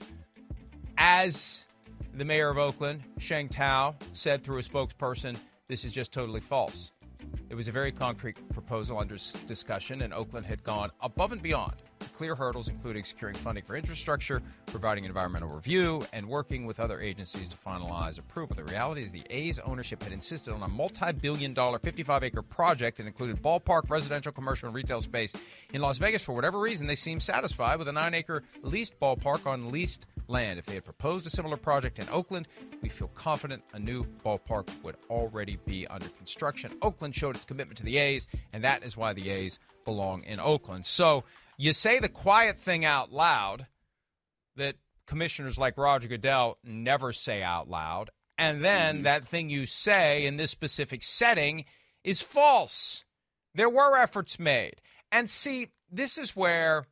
[0.97, 1.67] as
[2.15, 6.91] the mayor of Oakland, Sheng Thao, said through a spokesperson, this is just totally false.
[7.51, 11.75] It was a very concrete proposal under discussion, and Oakland had gone above and beyond
[12.23, 17.49] clear hurdles, including securing funding for infrastructure, providing environmental review, and working with other agencies
[17.49, 18.55] to finalize approval.
[18.55, 22.43] The reality is the A's ownership had insisted on a multi billion dollar, 55 acre
[22.43, 25.33] project that included ballpark, residential, commercial, and retail space
[25.73, 26.23] in Las Vegas.
[26.23, 30.61] For whatever reason, they seemed satisfied with a nine acre leased ballpark on leased land.
[30.61, 32.47] If they had proposed a similar project in Oakland,
[32.83, 36.71] we feel confident a new ballpark would already be under construction.
[36.83, 40.39] Oakland showed its commitment to the A's, and that is why the A's belong in
[40.39, 40.87] Oakland.
[40.87, 41.25] So,
[41.63, 43.69] you say the quiet thing out loud
[44.57, 44.75] that
[45.07, 49.05] commissioners like Roger Goodell never say out loud, and then mm-hmm.
[49.05, 51.65] that thing you say in this specific setting
[52.03, 53.05] is false.
[53.55, 54.81] There were efforts made.
[55.13, 56.87] And see, this is where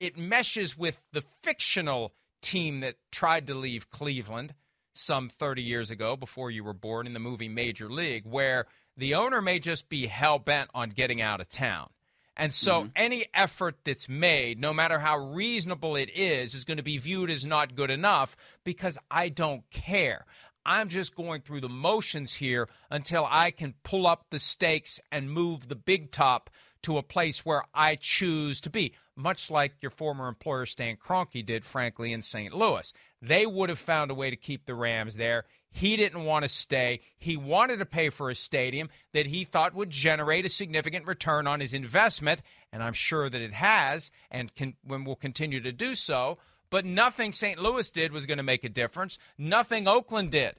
[0.00, 4.54] it meshes with the fictional team that tried to leave Cleveland
[4.94, 8.66] some 30 years ago before you were born in the movie Major League, where
[8.96, 11.90] the owner may just be hell bent on getting out of town.
[12.36, 12.88] And so mm-hmm.
[12.96, 17.30] any effort that's made, no matter how reasonable it is, is going to be viewed
[17.30, 20.26] as not good enough because I don't care.
[20.66, 25.30] I'm just going through the motions here until I can pull up the stakes and
[25.30, 26.50] move the big top
[26.82, 31.44] to a place where I choose to be, much like your former employer Stan Kroenke
[31.44, 32.54] did, frankly, in St.
[32.54, 32.92] Louis.
[33.26, 35.44] They would have found a way to keep the Rams there.
[35.70, 37.00] He didn't want to stay.
[37.16, 41.46] He wanted to pay for a stadium that he thought would generate a significant return
[41.46, 45.94] on his investment, and I'm sure that it has and can, will continue to do
[45.94, 46.38] so.
[46.70, 47.58] But nothing St.
[47.58, 49.18] Louis did was going to make a difference.
[49.38, 50.56] Nothing Oakland did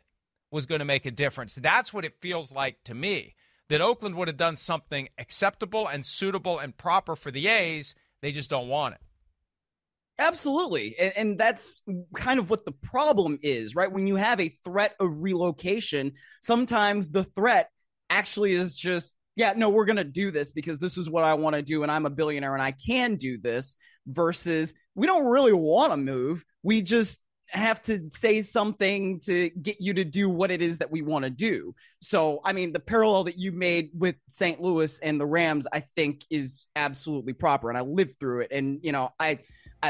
[0.50, 1.56] was going to make a difference.
[1.56, 3.36] That's what it feels like to me.
[3.70, 7.96] That Oakland would have done something acceptable and suitable and proper for the A's.
[8.22, 9.02] They just don't want it.
[10.18, 10.98] Absolutely.
[10.98, 11.82] And, and, that's
[12.16, 13.92] kind of what the problem is, right?
[13.92, 17.70] When you have a threat of relocation, sometimes the threat
[18.10, 21.34] actually is just, yeah, no, we're going to do this because this is what I
[21.34, 21.84] want to do.
[21.84, 23.76] And I'm a billionaire and I can do this
[24.08, 26.46] versus we don't really want to move.
[26.64, 30.92] We just have to say something to get you to do what it is that
[30.92, 31.76] we want to do.
[32.02, 34.60] So, I mean, the parallel that you made with St.
[34.60, 37.70] Louis and the Rams, I think is absolutely proper.
[37.70, 38.52] And I lived through it.
[38.52, 39.40] And, you know, I,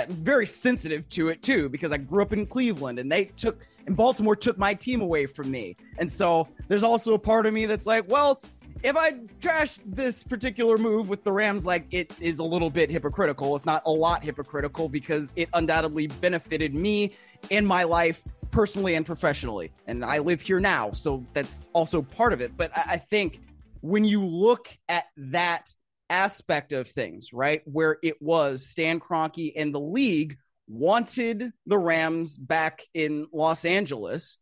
[0.03, 3.59] I'm very sensitive to it too because I grew up in Cleveland and they took
[3.87, 5.75] and Baltimore took my team away from me.
[5.99, 8.41] And so there's also a part of me that's like, well,
[8.83, 12.89] if I trash this particular move with the Rams, like it is a little bit
[12.89, 17.13] hypocritical, if not a lot hypocritical, because it undoubtedly benefited me
[17.49, 19.71] in my life personally and professionally.
[19.87, 20.91] And I live here now.
[20.91, 22.55] So that's also part of it.
[22.57, 23.41] But I, I think
[23.81, 25.73] when you look at that
[26.09, 27.61] aspect of things, right?
[27.65, 30.37] Where it was Stan Kroenke and the league
[30.67, 34.37] wanted the Rams back in Los Angeles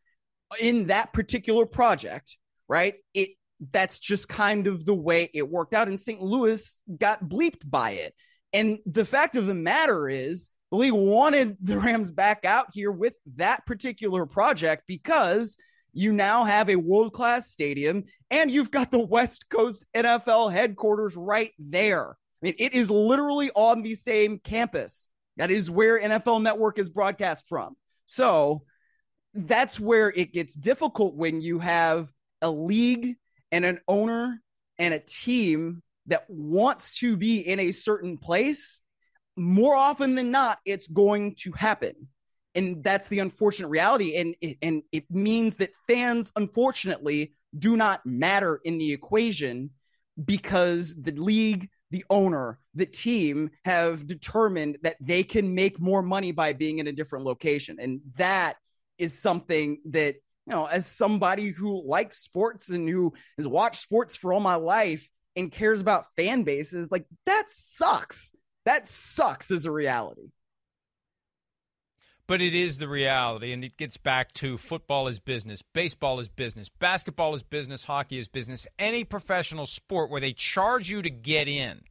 [0.60, 2.95] in that particular project, right?
[3.13, 3.30] It
[3.71, 6.21] that's just kind of the way it worked out and St.
[6.21, 8.13] Louis got bleeped by it.
[8.52, 12.91] And the fact of the matter is the league wanted the Rams back out here
[12.91, 15.56] with that particular project because
[15.93, 21.15] you now have a world class stadium and you've got the West Coast NFL headquarters
[21.15, 22.10] right there.
[22.10, 25.08] I mean, it is literally on the same campus.
[25.38, 27.75] That is where NFL Network is broadcast from.
[28.06, 28.63] So
[29.34, 33.15] that's where it gets difficult when you have a league
[33.51, 34.41] and an owner
[34.77, 38.82] and a team that wants to be in a certain place.
[39.36, 42.08] More often than not, it's going to happen
[42.56, 48.60] and that's the unfortunate reality and and it means that fans unfortunately do not matter
[48.63, 49.70] in the equation
[50.26, 56.32] because the league the owner the team have determined that they can make more money
[56.32, 57.78] by being in a different location.
[57.80, 58.56] And that
[58.98, 60.16] is something that
[60.48, 64.56] you know as somebody who likes sports and who has watched sports for all my
[64.56, 68.32] life and cares about fan bases like that sucks.
[68.66, 70.30] That sucks as a reality
[72.28, 76.30] but it is the reality, and it gets back to football is business, baseball is
[76.30, 81.10] business, basketball is business, hockey is business, any professional sport where they charge you to
[81.10, 81.82] get in.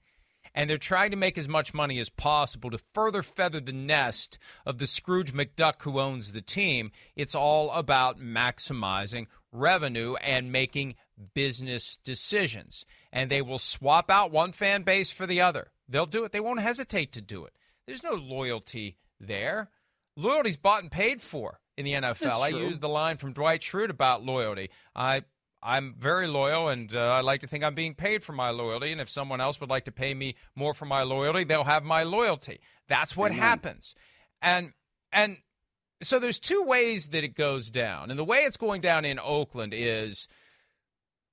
[0.54, 4.38] And they're trying to make as much money as possible to further feather the nest
[4.66, 6.92] of the Scrooge McDuck who owns the team.
[7.16, 10.96] It's all about maximizing revenue and making
[11.32, 12.84] business decisions.
[13.10, 15.70] And they will swap out one fan base for the other.
[15.88, 16.32] They'll do it.
[16.32, 17.54] They won't hesitate to do it.
[17.86, 19.70] There's no loyalty there.
[20.16, 22.40] Loyalty's bought and paid for in the NFL.
[22.40, 24.70] I used the line from Dwight Schrute about loyalty.
[24.94, 25.22] I
[25.62, 28.90] I'm very loyal, and uh, I like to think I'm being paid for my loyalty.
[28.90, 31.84] And if someone else would like to pay me more for my loyalty, they'll have
[31.84, 32.60] my loyalty.
[32.88, 33.42] That's what Amen.
[33.42, 33.94] happens.
[34.40, 34.72] And
[35.12, 35.36] and
[36.02, 39.20] so there's two ways that it goes down, and the way it's going down in
[39.20, 40.26] Oakland is,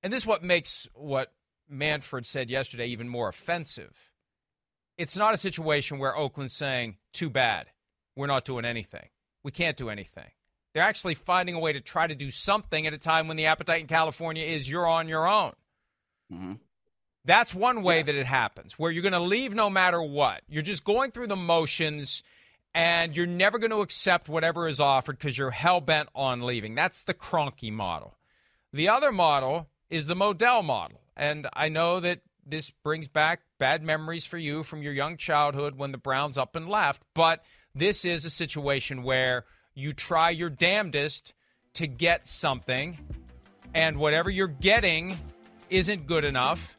[0.04, 1.34] and this is what makes what
[1.68, 4.12] Manfred said yesterday even more offensive.
[4.98, 7.68] It's not a situation where Oakland's saying, "Too bad."
[8.20, 9.08] We're not doing anything.
[9.44, 10.30] We can't do anything.
[10.74, 13.46] They're actually finding a way to try to do something at a time when the
[13.46, 15.54] appetite in California is you're on your own.
[16.32, 16.54] Mm-hmm.
[17.24, 18.08] That's one way yes.
[18.08, 20.42] that it happens, where you're going to leave no matter what.
[20.50, 22.22] You're just going through the motions
[22.76, 26.76] and you're never going to accept whatever is offered because you're hell bent on leaving.
[26.76, 28.18] That's the Kroenke model.
[28.74, 31.02] The other model is the Modell model.
[31.16, 35.78] And I know that this brings back bad memories for you from your young childhood
[35.78, 40.50] when the Browns up and left, but– this is a situation where you try your
[40.50, 41.34] damnedest
[41.74, 42.98] to get something,
[43.74, 45.18] and whatever you're getting
[45.70, 46.76] isn't good enough.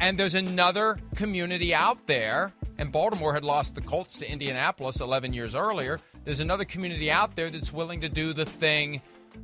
[0.00, 5.32] And there's another community out there, and Baltimore had lost the Colts to Indianapolis 11
[5.32, 6.00] years earlier.
[6.24, 9.00] There's another community out there that's willing to do the thing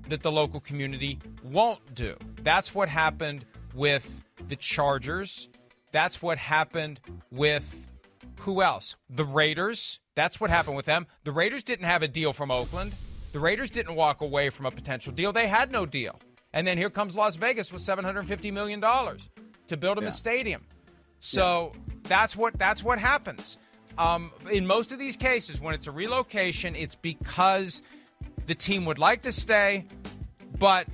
[0.09, 2.17] that the local community won't do.
[2.43, 5.49] That's what happened with the Chargers.
[5.93, 7.84] That's what happened with
[8.41, 8.97] who else?
[9.09, 10.01] The Raiders.
[10.15, 11.07] That's what happened with them.
[11.25, 12.95] The Raiders didn't have a deal from Oakland.
[13.33, 15.33] The Raiders didn't walk away from a potential deal.
[15.33, 16.21] They had no deal.
[16.53, 20.09] And then here comes Las Vegas with $750 million to build them yeah.
[20.09, 20.63] a stadium.
[21.19, 21.83] So yes.
[22.05, 23.59] that's what that's what happens.
[23.99, 27.83] Um, in most of these cases, when it's a relocation, it's because
[28.47, 29.87] the team would like to stay,
[30.59, 30.87] but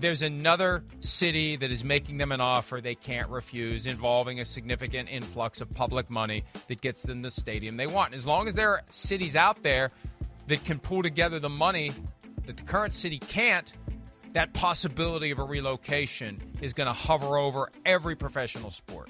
[0.00, 5.08] there's another city that is making them an offer they can't refuse involving a significant
[5.08, 8.14] influx of public money that gets them the stadium they want.
[8.14, 9.90] As long as there are cities out there
[10.46, 11.92] that can pull together the money
[12.46, 13.72] that the current city can't,
[14.32, 19.08] that possibility of a relocation is going to hover over every professional sport.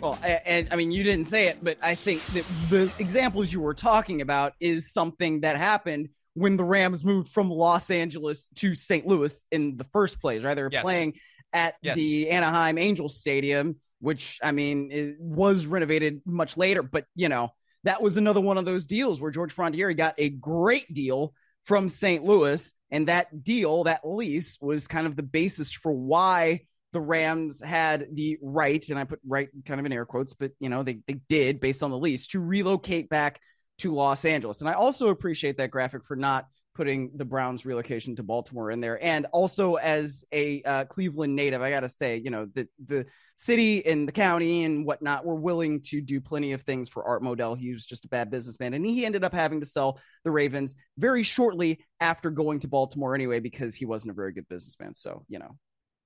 [0.00, 3.52] Well, and, and, I mean, you didn't say it, but I think that the examples
[3.52, 8.48] you were talking about is something that happened when the Rams moved from Los Angeles
[8.56, 9.06] to St.
[9.06, 10.54] Louis in the first place, right?
[10.54, 10.82] They were yes.
[10.82, 11.14] playing
[11.52, 11.96] at yes.
[11.96, 17.50] the Anaheim Angels Stadium, which I mean it was renovated much later, but you know
[17.84, 21.32] that was another one of those deals where Georgia Frontiere got a great deal
[21.64, 22.24] from St.
[22.24, 27.62] Louis, and that deal, that lease, was kind of the basis for why the Rams
[27.62, 30.82] had the right, and I put right kind of in air quotes, but you know
[30.82, 33.40] they they did based on the lease to relocate back
[33.78, 34.60] to Los Angeles.
[34.60, 38.80] And I also appreciate that graphic for not putting the Browns relocation to Baltimore in
[38.80, 39.02] there.
[39.02, 43.06] And also as a uh, Cleveland native, I got to say, you know, the, the
[43.34, 47.20] city and the county and whatnot were willing to do plenty of things for Art
[47.20, 47.58] Modell.
[47.58, 48.74] He was just a bad businessman.
[48.74, 53.14] And he ended up having to sell the Ravens very shortly after going to Baltimore
[53.14, 54.94] anyway, because he wasn't a very good businessman.
[54.94, 55.56] So, you know,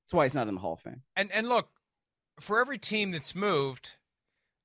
[0.07, 1.03] that's why he's not in the Hall of Fame.
[1.17, 1.69] And, and look,
[2.41, 3.91] for every team that's moved,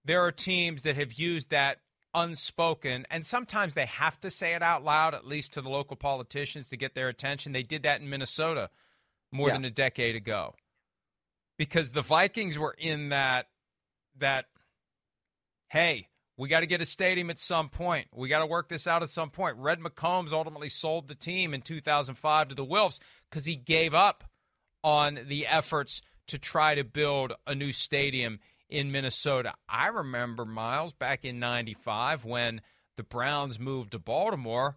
[0.05, 1.79] there are teams that have used that
[2.17, 5.95] unspoken, and sometimes they have to say it out loud, at least to the local
[5.95, 7.51] politicians to get their attention.
[7.51, 8.69] They did that in Minnesota
[9.31, 9.53] more yeah.
[9.53, 10.55] than a decade ago
[11.57, 13.47] because the Vikings were in that
[14.17, 14.45] that
[15.69, 16.07] hey,
[16.37, 18.07] we got to get a stadium at some point.
[18.15, 19.57] We got to work this out at some point.
[19.57, 22.99] Red McCombs ultimately sold the team in 2005 to the Wilfs
[23.29, 24.23] because he gave up
[24.83, 28.39] on the efforts to try to build a new stadium
[28.69, 29.53] in Minnesota.
[29.67, 32.61] I remember, Myles, back in 95 when
[32.95, 34.75] the Browns moved to Baltimore.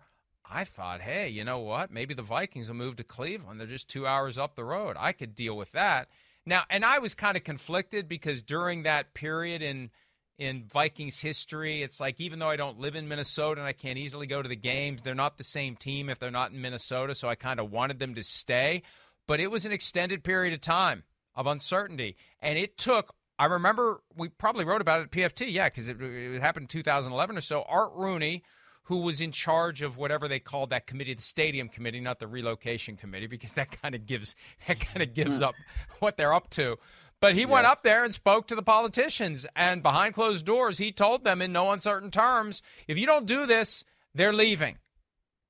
[0.53, 1.93] I thought, hey, you know what?
[1.93, 3.61] Maybe the Vikings will move to Cleveland.
[3.61, 4.97] They're just two hours up the road.
[4.99, 6.09] I could deal with that.
[6.45, 9.91] Now, and I was kind of conflicted because during that period in
[10.39, 13.99] in Vikings history, it's like even though I don't live in Minnesota and I can't
[13.99, 17.15] easily go to the games, they're not the same team if they're not in Minnesota.
[17.15, 18.83] So I kind of wanted them to stay.
[19.27, 24.03] But it was an extended period of time of uncertainty, and it took I remember
[24.15, 27.41] we probably wrote about it at PFT, yeah, because it, it, happened in 2011 or
[27.41, 27.65] so.
[27.67, 28.45] Art Rooney,
[28.83, 32.27] who was in charge of whatever they called that committee, the stadium committee, not the
[32.27, 34.37] relocation committee, because that kind of gives
[34.69, 35.47] that kind of gives mm.
[35.47, 35.55] up
[36.01, 36.77] what they're up to.
[37.19, 37.49] But he yes.
[37.49, 41.41] went up there and spoke to the politicians, and behind closed doors, he told them
[41.41, 44.77] in no uncertain terms, if you don't do this, they're leaving.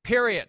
[0.05, 0.47] Period.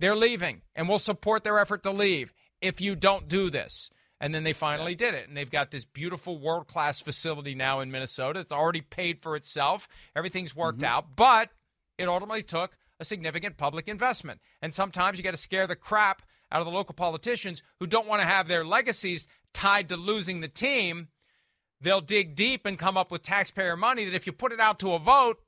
[0.00, 3.90] They're leaving, and we'll support their effort to leave if you don't do this.
[4.20, 5.28] And then they finally did it.
[5.28, 8.40] And they've got this beautiful world class facility now in Minnesota.
[8.40, 9.88] It's already paid for itself.
[10.14, 10.92] Everything's worked mm-hmm.
[10.92, 11.16] out.
[11.16, 11.48] But
[11.96, 14.40] it ultimately took a significant public investment.
[14.60, 18.06] And sometimes you got to scare the crap out of the local politicians who don't
[18.06, 21.08] want to have their legacies tied to losing the team.
[21.80, 24.78] They'll dig deep and come up with taxpayer money that if you put it out
[24.80, 25.38] to a vote,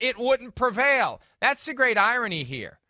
[0.00, 1.20] it wouldn't prevail.
[1.40, 2.80] That's the great irony here.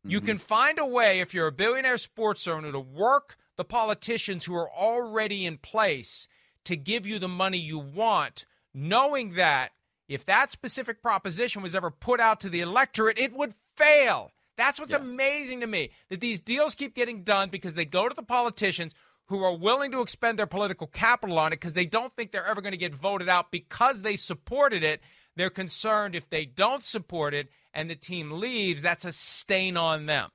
[0.00, 0.10] Mm-hmm.
[0.10, 4.46] You can find a way, if you're a billionaire sports owner, to work the politicians
[4.46, 6.26] who are already in place
[6.64, 9.72] to give you the money you want, knowing that
[10.08, 14.32] if that specific proposition was ever put out to the electorate, it would fail.
[14.56, 15.02] That's what's yes.
[15.02, 18.94] amazing to me that these deals keep getting done because they go to the politicians
[19.26, 22.46] who are willing to expend their political capital on it because they don't think they're
[22.46, 25.02] ever going to get voted out because they supported it.
[25.36, 30.06] They're concerned if they don't support it and the team leaves, that's a stain on
[30.06, 30.30] them.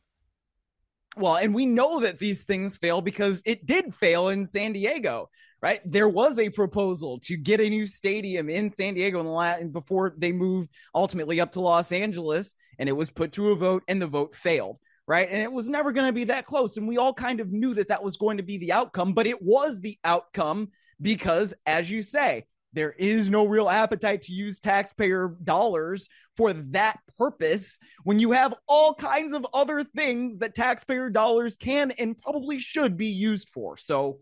[1.18, 5.30] Well, and we know that these things fail because it did fail in San Diego,
[5.61, 5.80] right?
[5.86, 9.72] There was a proposal to get a new stadium in San Diego in the Latin
[9.72, 13.84] before they moved ultimately up to Los Angeles, and it was put to a vote,
[13.88, 15.30] and the vote failed, right?
[15.30, 17.74] And it was never going to be that close, and we all kind of knew
[17.76, 20.70] that that was going to be the outcome, but it was the outcome
[21.01, 22.45] because, as you say,
[22.76, 28.53] there is no real appetite to use taxpayer dollars for that purpose when you have
[28.67, 33.78] all kinds of other things that taxpayer dollars can and probably should be used for.
[33.78, 34.19] So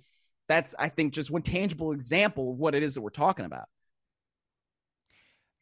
[0.48, 3.66] that's, I think, just one tangible example of what it is that we're talking about.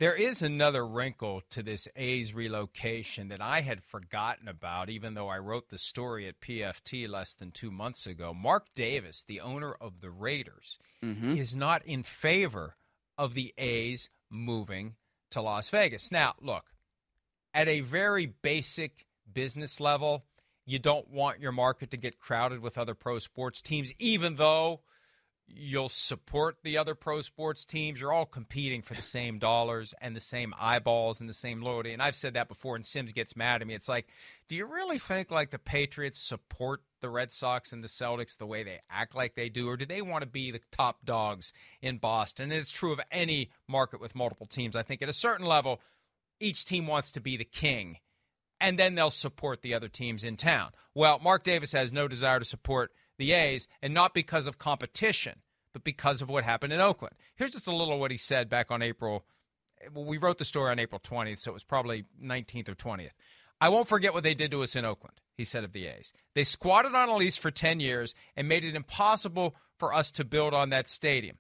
[0.01, 5.29] There is another wrinkle to this A's relocation that I had forgotten about, even though
[5.29, 8.33] I wrote the story at PFT less than two months ago.
[8.33, 11.37] Mark Davis, the owner of the Raiders, mm-hmm.
[11.37, 12.75] is not in favor
[13.22, 14.95] of the A's moving
[15.30, 16.11] to Las Vegas.
[16.11, 16.65] Now, look,
[17.53, 20.26] at a very basic business level,
[20.65, 24.82] you don't want your market to get crowded with other pro sports teams, even though
[25.45, 28.01] you'll support the other pro sports teams.
[28.01, 31.93] You're all competing for the same dollars and the same eyeballs and the same loyalty.
[31.93, 33.76] And I've said that before, and Simms gets mad at me.
[33.76, 34.07] It's like,
[34.49, 38.45] do you really think like the Patriots support the Red Sox and the Celtics the
[38.45, 41.51] way they act like they do, or do they want to be the top dogs
[41.81, 42.51] in Boston?
[42.51, 44.75] And it's true of any market with multiple teams.
[44.75, 45.81] I think at a certain level,
[46.39, 47.97] each team wants to be the king.
[48.59, 50.71] And then they'll support the other teams in town.
[50.93, 55.41] Well, Mark Davis has no desire to support the A's, and not because of competition,
[55.73, 57.15] but because of what happened in Oakland.
[57.35, 59.25] Here's just a little what he said back on April.
[59.93, 63.11] Well, we wrote the story on April 20th, so it was probably 19th or 20th.
[63.59, 66.13] I won't forget what they did to us in Oakland, he said of the A's.
[66.35, 70.23] They squatted on a lease for 10 years and made it impossible for us to
[70.23, 71.37] build on that stadium.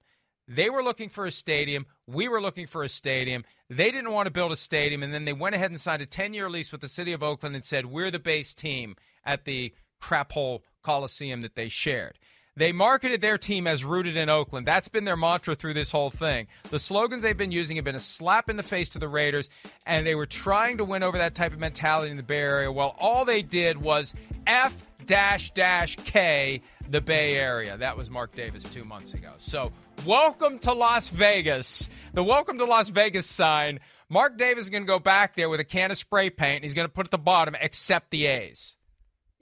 [0.47, 1.85] They were looking for a stadium.
[2.07, 3.45] We were looking for a stadium.
[3.69, 5.03] They didn't want to build a stadium.
[5.03, 7.21] And then they went ahead and signed a 10 year lease with the city of
[7.21, 12.17] Oakland and said, We're the base team at the crap hole Coliseum that they shared.
[12.57, 14.67] They marketed their team as rooted in Oakland.
[14.67, 16.47] That's been their mantra through this whole thing.
[16.69, 19.49] The slogans they've been using have been a slap in the face to the Raiders,
[19.87, 22.69] and they were trying to win over that type of mentality in the Bay Area.
[22.69, 24.13] Well, all they did was
[24.45, 24.75] F
[25.05, 27.77] dash dash K the Bay Area.
[27.77, 29.31] That was Mark Davis two months ago.
[29.37, 29.71] So,
[30.05, 31.87] welcome to Las Vegas.
[32.13, 33.79] The welcome to Las Vegas sign.
[34.09, 36.63] Mark Davis is going to go back there with a can of spray paint.
[36.63, 38.75] He's going to put at the bottom, accept the A's.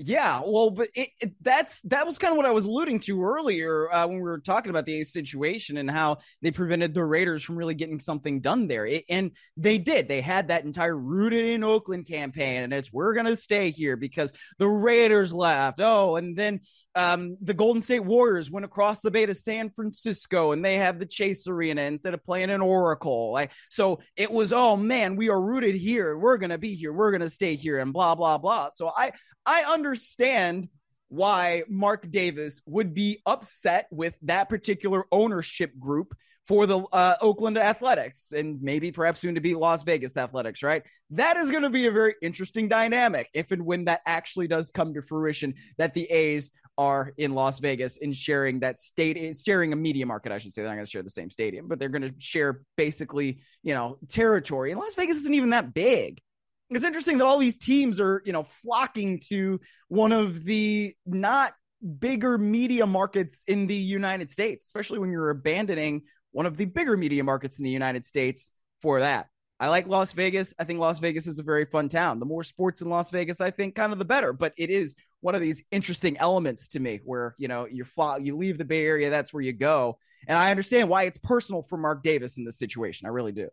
[0.01, 3.21] Yeah, well, but it, it, that's that was kind of what I was alluding to
[3.21, 7.03] earlier uh, when we were talking about the A's situation and how they prevented the
[7.03, 10.07] Raiders from really getting something done there, it, and they did.
[10.07, 14.31] They had that entire rooted in Oakland campaign, and it's we're gonna stay here because
[14.57, 15.81] the Raiders left.
[15.81, 16.61] Oh, and then
[16.95, 20.99] um, the Golden State Warriors went across the bay to San Francisco, and they have
[20.99, 23.33] the Chase Arena instead of playing in Oracle.
[23.33, 26.17] Like, so it was, oh man, we are rooted here.
[26.17, 26.93] We're gonna be here.
[26.93, 28.69] We're gonna stay here, and blah blah blah.
[28.71, 29.11] So I
[29.49, 30.69] I understand
[31.07, 36.15] why Mark Davis would be upset with that particular ownership group
[36.47, 40.83] for the uh, Oakland Athletics and maybe perhaps soon to be Las Vegas Athletics, right?
[41.09, 44.69] That is going to be a very interesting dynamic if and when that actually does
[44.69, 49.73] come to fruition that the A's are in Las Vegas and sharing that state, sharing
[49.73, 50.61] a media market, I should say.
[50.61, 53.73] They're not going to share the same stadium, but they're going to share basically, you
[53.73, 54.71] know, territory.
[54.71, 56.21] And Las Vegas isn't even that big
[56.69, 61.53] it's interesting that all these teams are, you know, flocking to one of the not
[61.99, 66.95] bigger media markets in the United States, especially when you're abandoning one of the bigger
[66.97, 68.51] media markets in the United States
[68.81, 69.27] for that.
[69.59, 70.53] I like Las Vegas.
[70.57, 72.19] I think Las Vegas is a very fun town.
[72.19, 74.31] The more sports in Las Vegas, I think, kind of the better.
[74.31, 78.17] But it is one of these interesting elements to me, where you know you fly,
[78.17, 79.97] you leave the Bay Area, that's where you go,
[80.27, 83.05] and I understand why it's personal for Mark Davis in this situation.
[83.05, 83.49] I really do.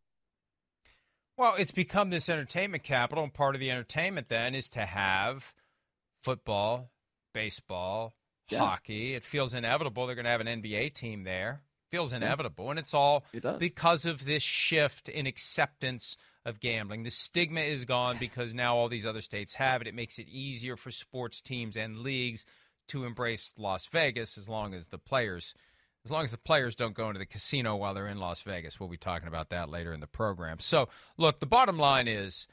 [1.37, 5.53] Well, it's become this entertainment capital, and part of the entertainment then is to have
[6.23, 6.91] football,
[7.35, 8.15] baseball,
[8.49, 8.59] yeah.
[8.59, 9.15] hockey.
[9.15, 11.63] It feels inevitable they're going to have an NBA team there.
[11.91, 12.71] feels inevitable, yeah.
[12.71, 16.17] and it's all it because of this shift in acceptance
[16.47, 17.03] of gambling.
[17.03, 19.89] The stigma is gone because now all these other states have it.
[19.89, 22.47] It makes it easier for sports teams and leagues
[22.89, 25.55] to embrace Las Vegas as long as the players
[26.07, 28.79] as long as the players don't go into the casino while they're in Las Vegas.
[28.79, 30.61] We'll be talking about that later in the program.
[30.61, 30.89] So,
[31.19, 32.47] look, the bottom line is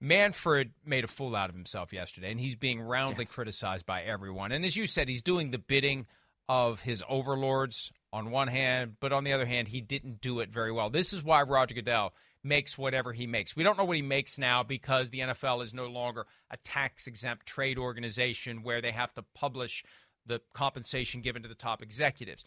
[0.00, 3.34] Manfred made a fool out of himself yesterday, and he's being roundly yes.
[3.34, 4.52] criticized by everyone.
[4.52, 6.06] And as you said, he's doing the bidding
[6.48, 10.50] of his overlords on one hand, but on the other hand, he didn't do it
[10.50, 10.88] very well.
[10.88, 13.56] This is why Roger Goodell makes whatever he makes.
[13.56, 17.08] We don't know what he makes now because the NFL is no longer a tax
[17.08, 19.84] exempt trade organization where they have to publish
[20.26, 22.44] the compensation given to the top executives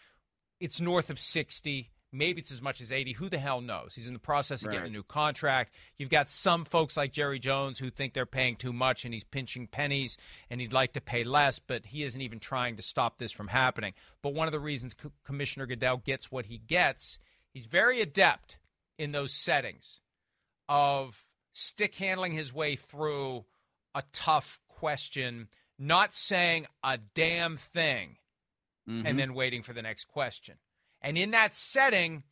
[0.63, 1.91] it's north of 60.
[2.13, 3.13] Maybe it's as much as 80.
[3.13, 3.95] Who the hell knows?
[3.95, 4.75] He's in the process of right.
[4.75, 5.75] getting a new contract.
[5.97, 9.25] You've got some folks like Jerry Jones who think they're paying too much and he's
[9.25, 10.17] pinching pennies
[10.49, 13.49] and he'd like to pay less, but he isn't even trying to stop this from
[13.49, 13.93] happening.
[14.21, 17.19] But one of the reasons Co- Commissioner Goodell gets what he gets,
[17.51, 18.57] he's very adept
[18.97, 19.99] in those settings
[20.69, 23.43] of stick handling his way through
[23.93, 28.15] a tough question, not saying a damn thing
[28.89, 29.05] mm-hmm.
[29.05, 30.55] and then waiting for the next question.
[31.01, 32.23] And in that setting,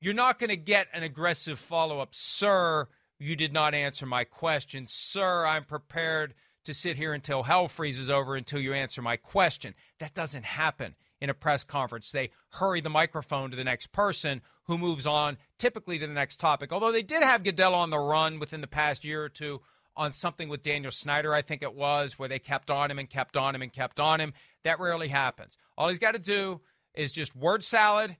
[0.00, 2.88] you're not going to get an aggressive follow up, sir.
[3.18, 4.86] You did not answer my question.
[4.88, 9.74] Sir, I'm prepared to sit here until hell freezes over until you answer my question.
[9.98, 12.10] That doesn't happen in a press conference.
[12.10, 16.40] They hurry the microphone to the next person who moves on, typically to the next
[16.40, 16.72] topic.
[16.72, 19.60] Although they did have Goodell on the run within the past year or two
[19.96, 23.08] on something with Daniel Snyder, I think it was, where they kept on him and
[23.08, 24.32] kept on him and kept on him.
[24.64, 25.56] That rarely happens.
[25.76, 26.60] All he's got to do
[26.94, 28.16] is just word salad,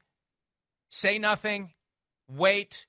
[0.88, 1.72] say nothing,
[2.28, 2.86] wait,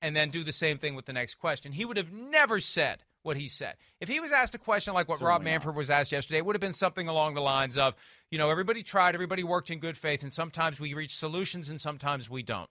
[0.00, 1.72] and then do the same thing with the next question.
[1.72, 3.76] He would have never said what he said.
[4.00, 5.78] If he was asked a question like what Certainly Rob Manfred not.
[5.78, 7.94] was asked yesterday, it would have been something along the lines of,
[8.30, 11.80] you know, everybody tried, everybody worked in good faith, and sometimes we reach solutions and
[11.80, 12.68] sometimes we don't.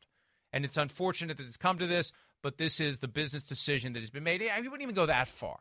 [0.51, 2.11] And it's unfortunate that it's come to this,
[2.43, 4.43] but this is the business decision that has been made.
[4.43, 5.59] I wouldn't even go that far.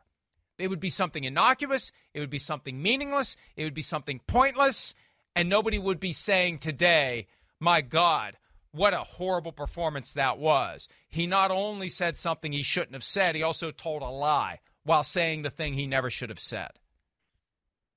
[0.59, 4.93] It would be something innocuous, it would be something meaningless, it would be something pointless,
[5.35, 7.25] and nobody would be saying today,
[7.59, 8.37] my God,
[8.71, 10.87] what a horrible performance that was.
[11.09, 15.03] He not only said something he shouldn't have said, he also told a lie while
[15.03, 16.71] saying the thing he never should have said.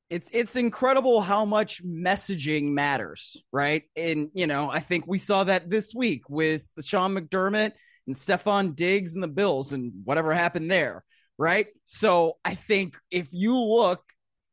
[0.08, 3.82] It's it's incredible how much messaging matters, right?
[3.96, 7.72] And you know, I think we saw that this week with Sean McDermott
[8.06, 11.04] and Stefon Diggs and the Bills and whatever happened there,
[11.38, 11.68] right?
[11.84, 14.02] So I think if you look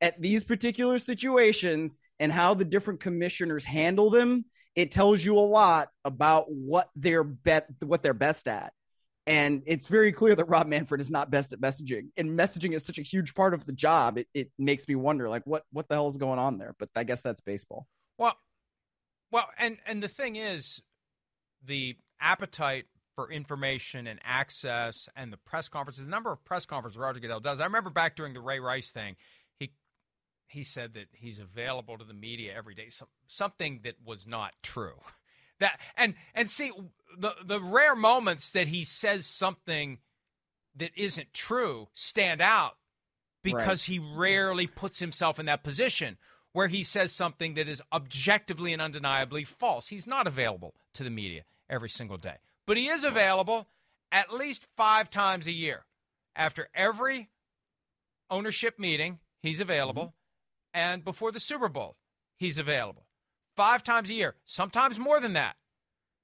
[0.01, 4.45] at these particular situations and how the different commissioners handle them,
[4.75, 8.73] it tells you a lot about what they're bet what they're best at.
[9.25, 12.07] And it's very clear that Rob Manfred is not best at messaging.
[12.17, 14.17] And messaging is such a huge part of the job.
[14.17, 16.75] It, it makes me wonder, like, what what the hell is going on there?
[16.77, 17.87] But I guess that's baseball.
[18.17, 18.35] Well,
[19.31, 20.81] well, and and the thing is,
[21.63, 22.85] the appetite
[23.15, 27.39] for information and access and the press conferences, the number of press conferences Roger Goodell
[27.39, 27.59] does.
[27.59, 29.15] I remember back during the Ray Rice thing,
[29.59, 29.71] he
[30.47, 32.89] he said that he's available to the media every day.
[32.89, 34.95] So, something that was not true.
[35.59, 36.71] That and and see
[37.17, 39.99] the the rare moments that he says something
[40.75, 42.77] that isn't true stand out
[43.43, 43.93] because Right.
[43.93, 46.17] he rarely puts himself in that position
[46.53, 49.87] where he says something that is objectively and undeniably false.
[49.89, 53.67] He's not available to the media every single day, but he is available
[54.11, 55.85] at least five times a year.
[56.35, 57.29] After every
[58.29, 60.79] ownership meeting, he's available, mm-hmm.
[60.79, 61.97] and before the Super Bowl,
[62.35, 63.05] he's available.
[63.55, 65.55] Five times a year, sometimes more than that.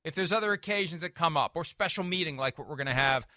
[0.03, 2.93] If there's other occasions that come up or special meeting like what we're going to
[2.93, 3.27] have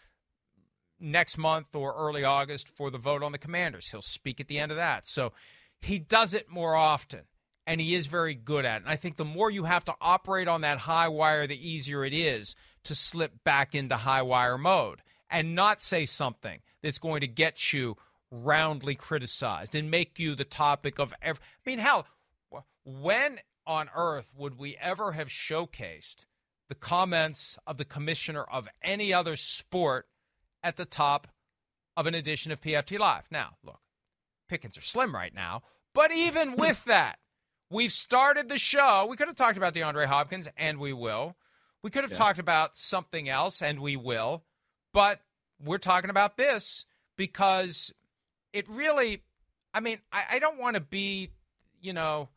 [1.03, 3.89] next month or early August for the vote on the commanders.
[3.91, 5.07] He'll speak at the end of that.
[5.07, 5.33] So
[5.81, 7.23] he does it more often
[7.67, 8.85] and he is very good at it.
[8.85, 12.05] And I think the more you have to operate on that high wire, the easier
[12.05, 12.55] it is
[12.85, 17.73] to slip back into high wire mode and not say something that's going to get
[17.73, 17.97] you
[18.31, 21.43] roundly criticized and make you the topic of every.
[21.67, 22.07] I mean, hell,
[22.85, 26.25] when on earth would we ever have showcased
[26.69, 30.09] the comments of the commissioner of any other sport
[30.63, 31.29] at the top
[31.97, 33.25] of an edition of PFT Live?
[33.31, 33.81] Now, look,
[34.49, 35.63] pickings are slim right now,
[35.95, 37.19] but even with that,
[37.71, 39.07] we've started the show.
[39.09, 41.37] We could have talked about DeAndre Hopkins, and we will.
[41.83, 42.19] We could have Yes.
[42.19, 44.45] talked about something else, and we will.
[44.93, 45.21] But
[45.61, 46.85] we're talking about this
[47.17, 47.93] because
[48.53, 49.23] it really,
[49.75, 51.31] I mean, I, I don't want to be,
[51.81, 52.29] you know,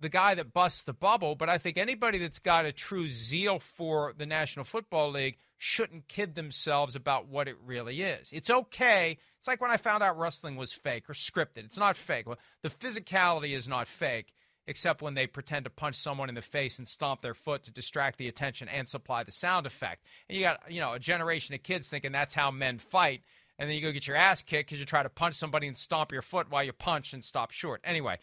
[0.00, 3.58] the guy that busts the bubble, but I think anybody that's got a true zeal
[3.58, 8.30] for the National Football League shouldn't kid themselves about what it really is.
[8.30, 9.18] It's okay.
[9.38, 11.64] It's like when I found out wrestling was fake or scripted.
[11.64, 12.26] It's not fake.
[12.62, 14.34] The physicality is not fake,
[14.66, 17.70] except when they pretend to punch someone in the face and stomp their foot to
[17.70, 20.04] distract the attention and supply the sound effect.
[20.28, 23.22] And you got, you know, a generation of kids thinking that's how men fight.
[23.58, 25.78] And then you go get your ass kicked because you try to punch somebody and
[25.78, 27.80] stomp your foot while you punch and stop short.
[27.84, 28.18] Anyway,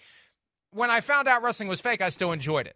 [0.72, 2.76] when I found out wrestling was fake, I still enjoyed it.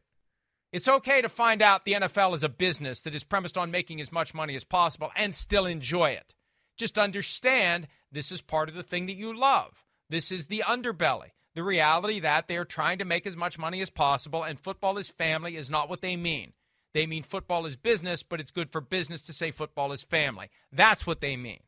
[0.71, 4.01] It's okay to find out the NFL is a business that is premised on making
[4.01, 6.35] as much money as possible and still enjoy it.
[6.77, 9.85] Just understand this is part of the thing that you love.
[10.09, 11.31] This is the underbelly.
[11.57, 14.99] The reality that they are trying to make as much money as possible and football
[14.99, 16.53] is family is not what they mean.
[16.93, 20.51] They mean football is business, but it's good for business to say football is family.
[20.71, 21.61] That's what they mean.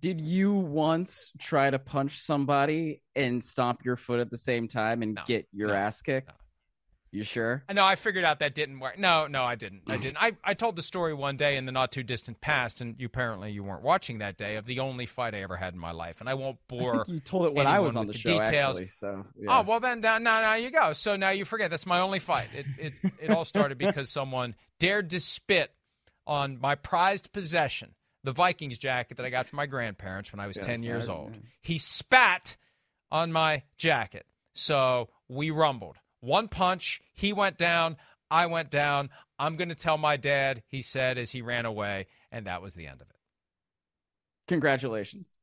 [0.00, 5.02] Did you once try to punch somebody and stomp your foot at the same time
[5.02, 5.22] and No.
[5.28, 5.74] get your No.
[5.74, 6.26] ass kicked?
[6.26, 6.34] No.
[7.12, 7.64] You sure?
[7.72, 8.96] No, I figured out that didn't work.
[8.96, 9.82] No, no, I didn't.
[9.88, 10.16] I didn't.
[10.22, 13.06] I, I told the story one day in the not too distant past, and you
[13.06, 15.90] apparently you weren't watching that day of the only fight I ever had in my
[15.90, 16.20] life.
[16.20, 17.04] And I won't I bore.
[17.04, 18.76] think you told it when I was on the with show, the details.
[18.76, 18.86] actually.
[18.88, 19.58] So yeah.
[19.58, 20.92] Oh well, then now, now now you go.
[20.92, 22.48] So now you forget that's my only fight.
[22.54, 25.72] It it it all started because someone dared to spit
[26.28, 30.46] on my prized possession, the Vikings jacket that I got from my grandparents when I
[30.46, 31.34] was Yes, ten years I- old.
[31.60, 32.54] He spat
[33.10, 35.96] on my jacket, so we rumbled.
[36.20, 37.96] One punch, he went down.
[38.30, 39.10] I went down.
[39.38, 40.62] I'm going to tell my dad.
[40.68, 43.16] He said as he ran away, and that was the end of it.
[44.48, 45.38] Congratulations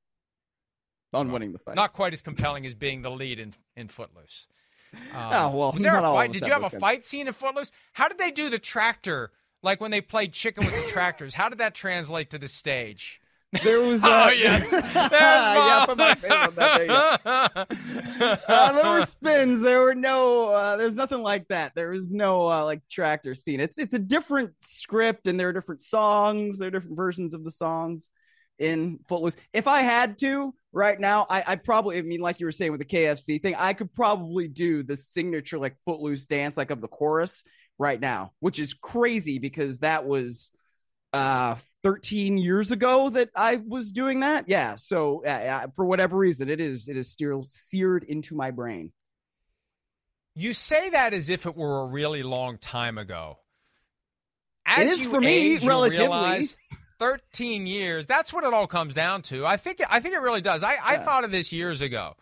[1.13, 1.75] on Well, winning the fight.
[1.75, 4.47] Not quite as compelling as being the lead in in Footloose.
[4.93, 6.32] Um, Oh, well, was there a fight?
[6.32, 7.71] Did you have a fight scene in Footloose?
[7.93, 9.32] How did they do the tractor?
[9.63, 13.19] Like when they played chicken with the tractors, how did that translate to the stage?
[13.64, 16.78] There was Oh uh, yes, yeah, put my face on that.
[16.78, 18.38] There you go.
[18.48, 19.62] uh, there were spins.
[19.62, 20.50] There were no.
[20.50, 21.74] Uh, there's nothing like that.
[21.76, 23.60] There was no uh, like tractor scene.
[23.60, 26.58] It's it's a different script, and there are different songs.
[26.58, 28.10] There are different versions of the songs
[28.60, 29.38] in Footloose.
[29.54, 31.98] If I had to right now, I I probably.
[32.00, 34.95] I mean, like you were saying with the KFC thing, I could probably do the
[34.98, 37.45] signature like Footloose dance, like of the chorus
[37.80, 40.52] right now, which is crazy because that was
[41.14, 44.45] uh 13 years ago that I was doing that.
[44.47, 44.75] Yeah.
[44.75, 48.91] So uh, for whatever reason, it is it is still seared into my brain.
[50.36, 53.39] You say that as if it were a really long time ago.
[54.65, 56.05] As It is you for me, age, you relatively.
[56.05, 56.57] realize
[56.99, 58.05] 13 years.
[58.05, 59.45] That's what it all comes down to.
[59.45, 60.63] I think I think it really does.
[60.63, 62.15] I, I thought of this years ago.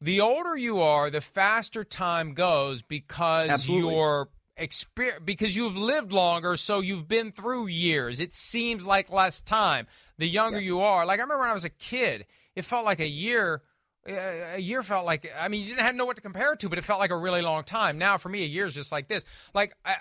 [0.00, 3.94] The older you are, the faster time goes because Absolutely.
[3.94, 4.28] you're
[4.62, 8.20] exper- because you've lived longer, so you've been through years.
[8.20, 9.86] It seems like less time.
[10.18, 10.66] The younger Yes.
[10.66, 13.62] you are, like I remember when I was a kid, it felt like a year.
[14.08, 16.60] uh, A year felt like I mean you didn't have know what to compare it
[16.60, 17.98] to, but it felt like a really long time.
[17.98, 19.24] Now for me, a year is just like this.
[19.54, 19.96] Like I,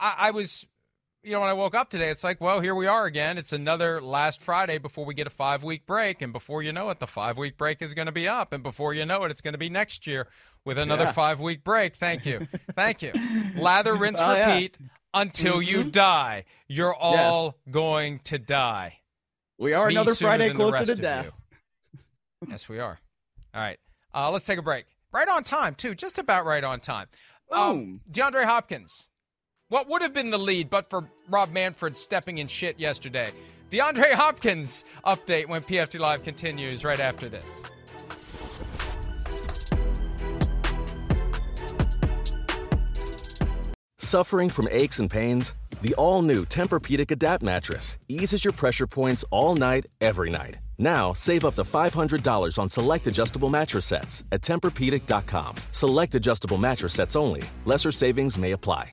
[0.00, 0.66] I, I was
[1.24, 3.38] you know, when I woke up today, it's like, well, here we are again.
[3.38, 6.20] It's another last Friday before we get a five week break.
[6.22, 8.52] And before you know it, the five week break is going to be up.
[8.52, 10.28] And before you know it, it's going to be next year
[10.64, 11.12] with another Yeah.
[11.12, 11.94] five week break.
[11.96, 12.46] Thank you.
[12.74, 13.12] Thank you.
[13.56, 14.52] Lather, rinse, Oh, yeah.
[14.54, 14.78] repeat
[15.14, 15.92] until you Mhm.
[15.92, 16.44] die.
[16.68, 19.00] You're all going to die.
[19.58, 21.30] We are Me another Friday closer to death.
[22.48, 22.98] Yes, we are.
[23.54, 23.78] All right.
[24.14, 24.86] Uh, let's take a break.
[25.12, 25.94] Right on time, too.
[25.94, 27.06] Just about right on time.
[27.50, 28.00] Um, Boom.
[28.10, 29.08] DeAndre Hopkins.
[29.70, 33.30] What would have been the lead but for Rob Manfred stepping in shit yesterday?
[33.70, 37.62] DeAndre Hopkins update when PFT Live continues right after this.
[43.96, 45.54] Suffering from aches and pains?
[45.80, 50.58] The all new Tempur-Pedic Adapt mattress eases your pressure points all night, every night.
[50.78, 55.56] Now, save up to $500 on select adjustable mattress sets at TempurPedic.com.
[55.72, 57.42] Select adjustable mattress sets only.
[57.64, 58.92] Lesser savings may apply.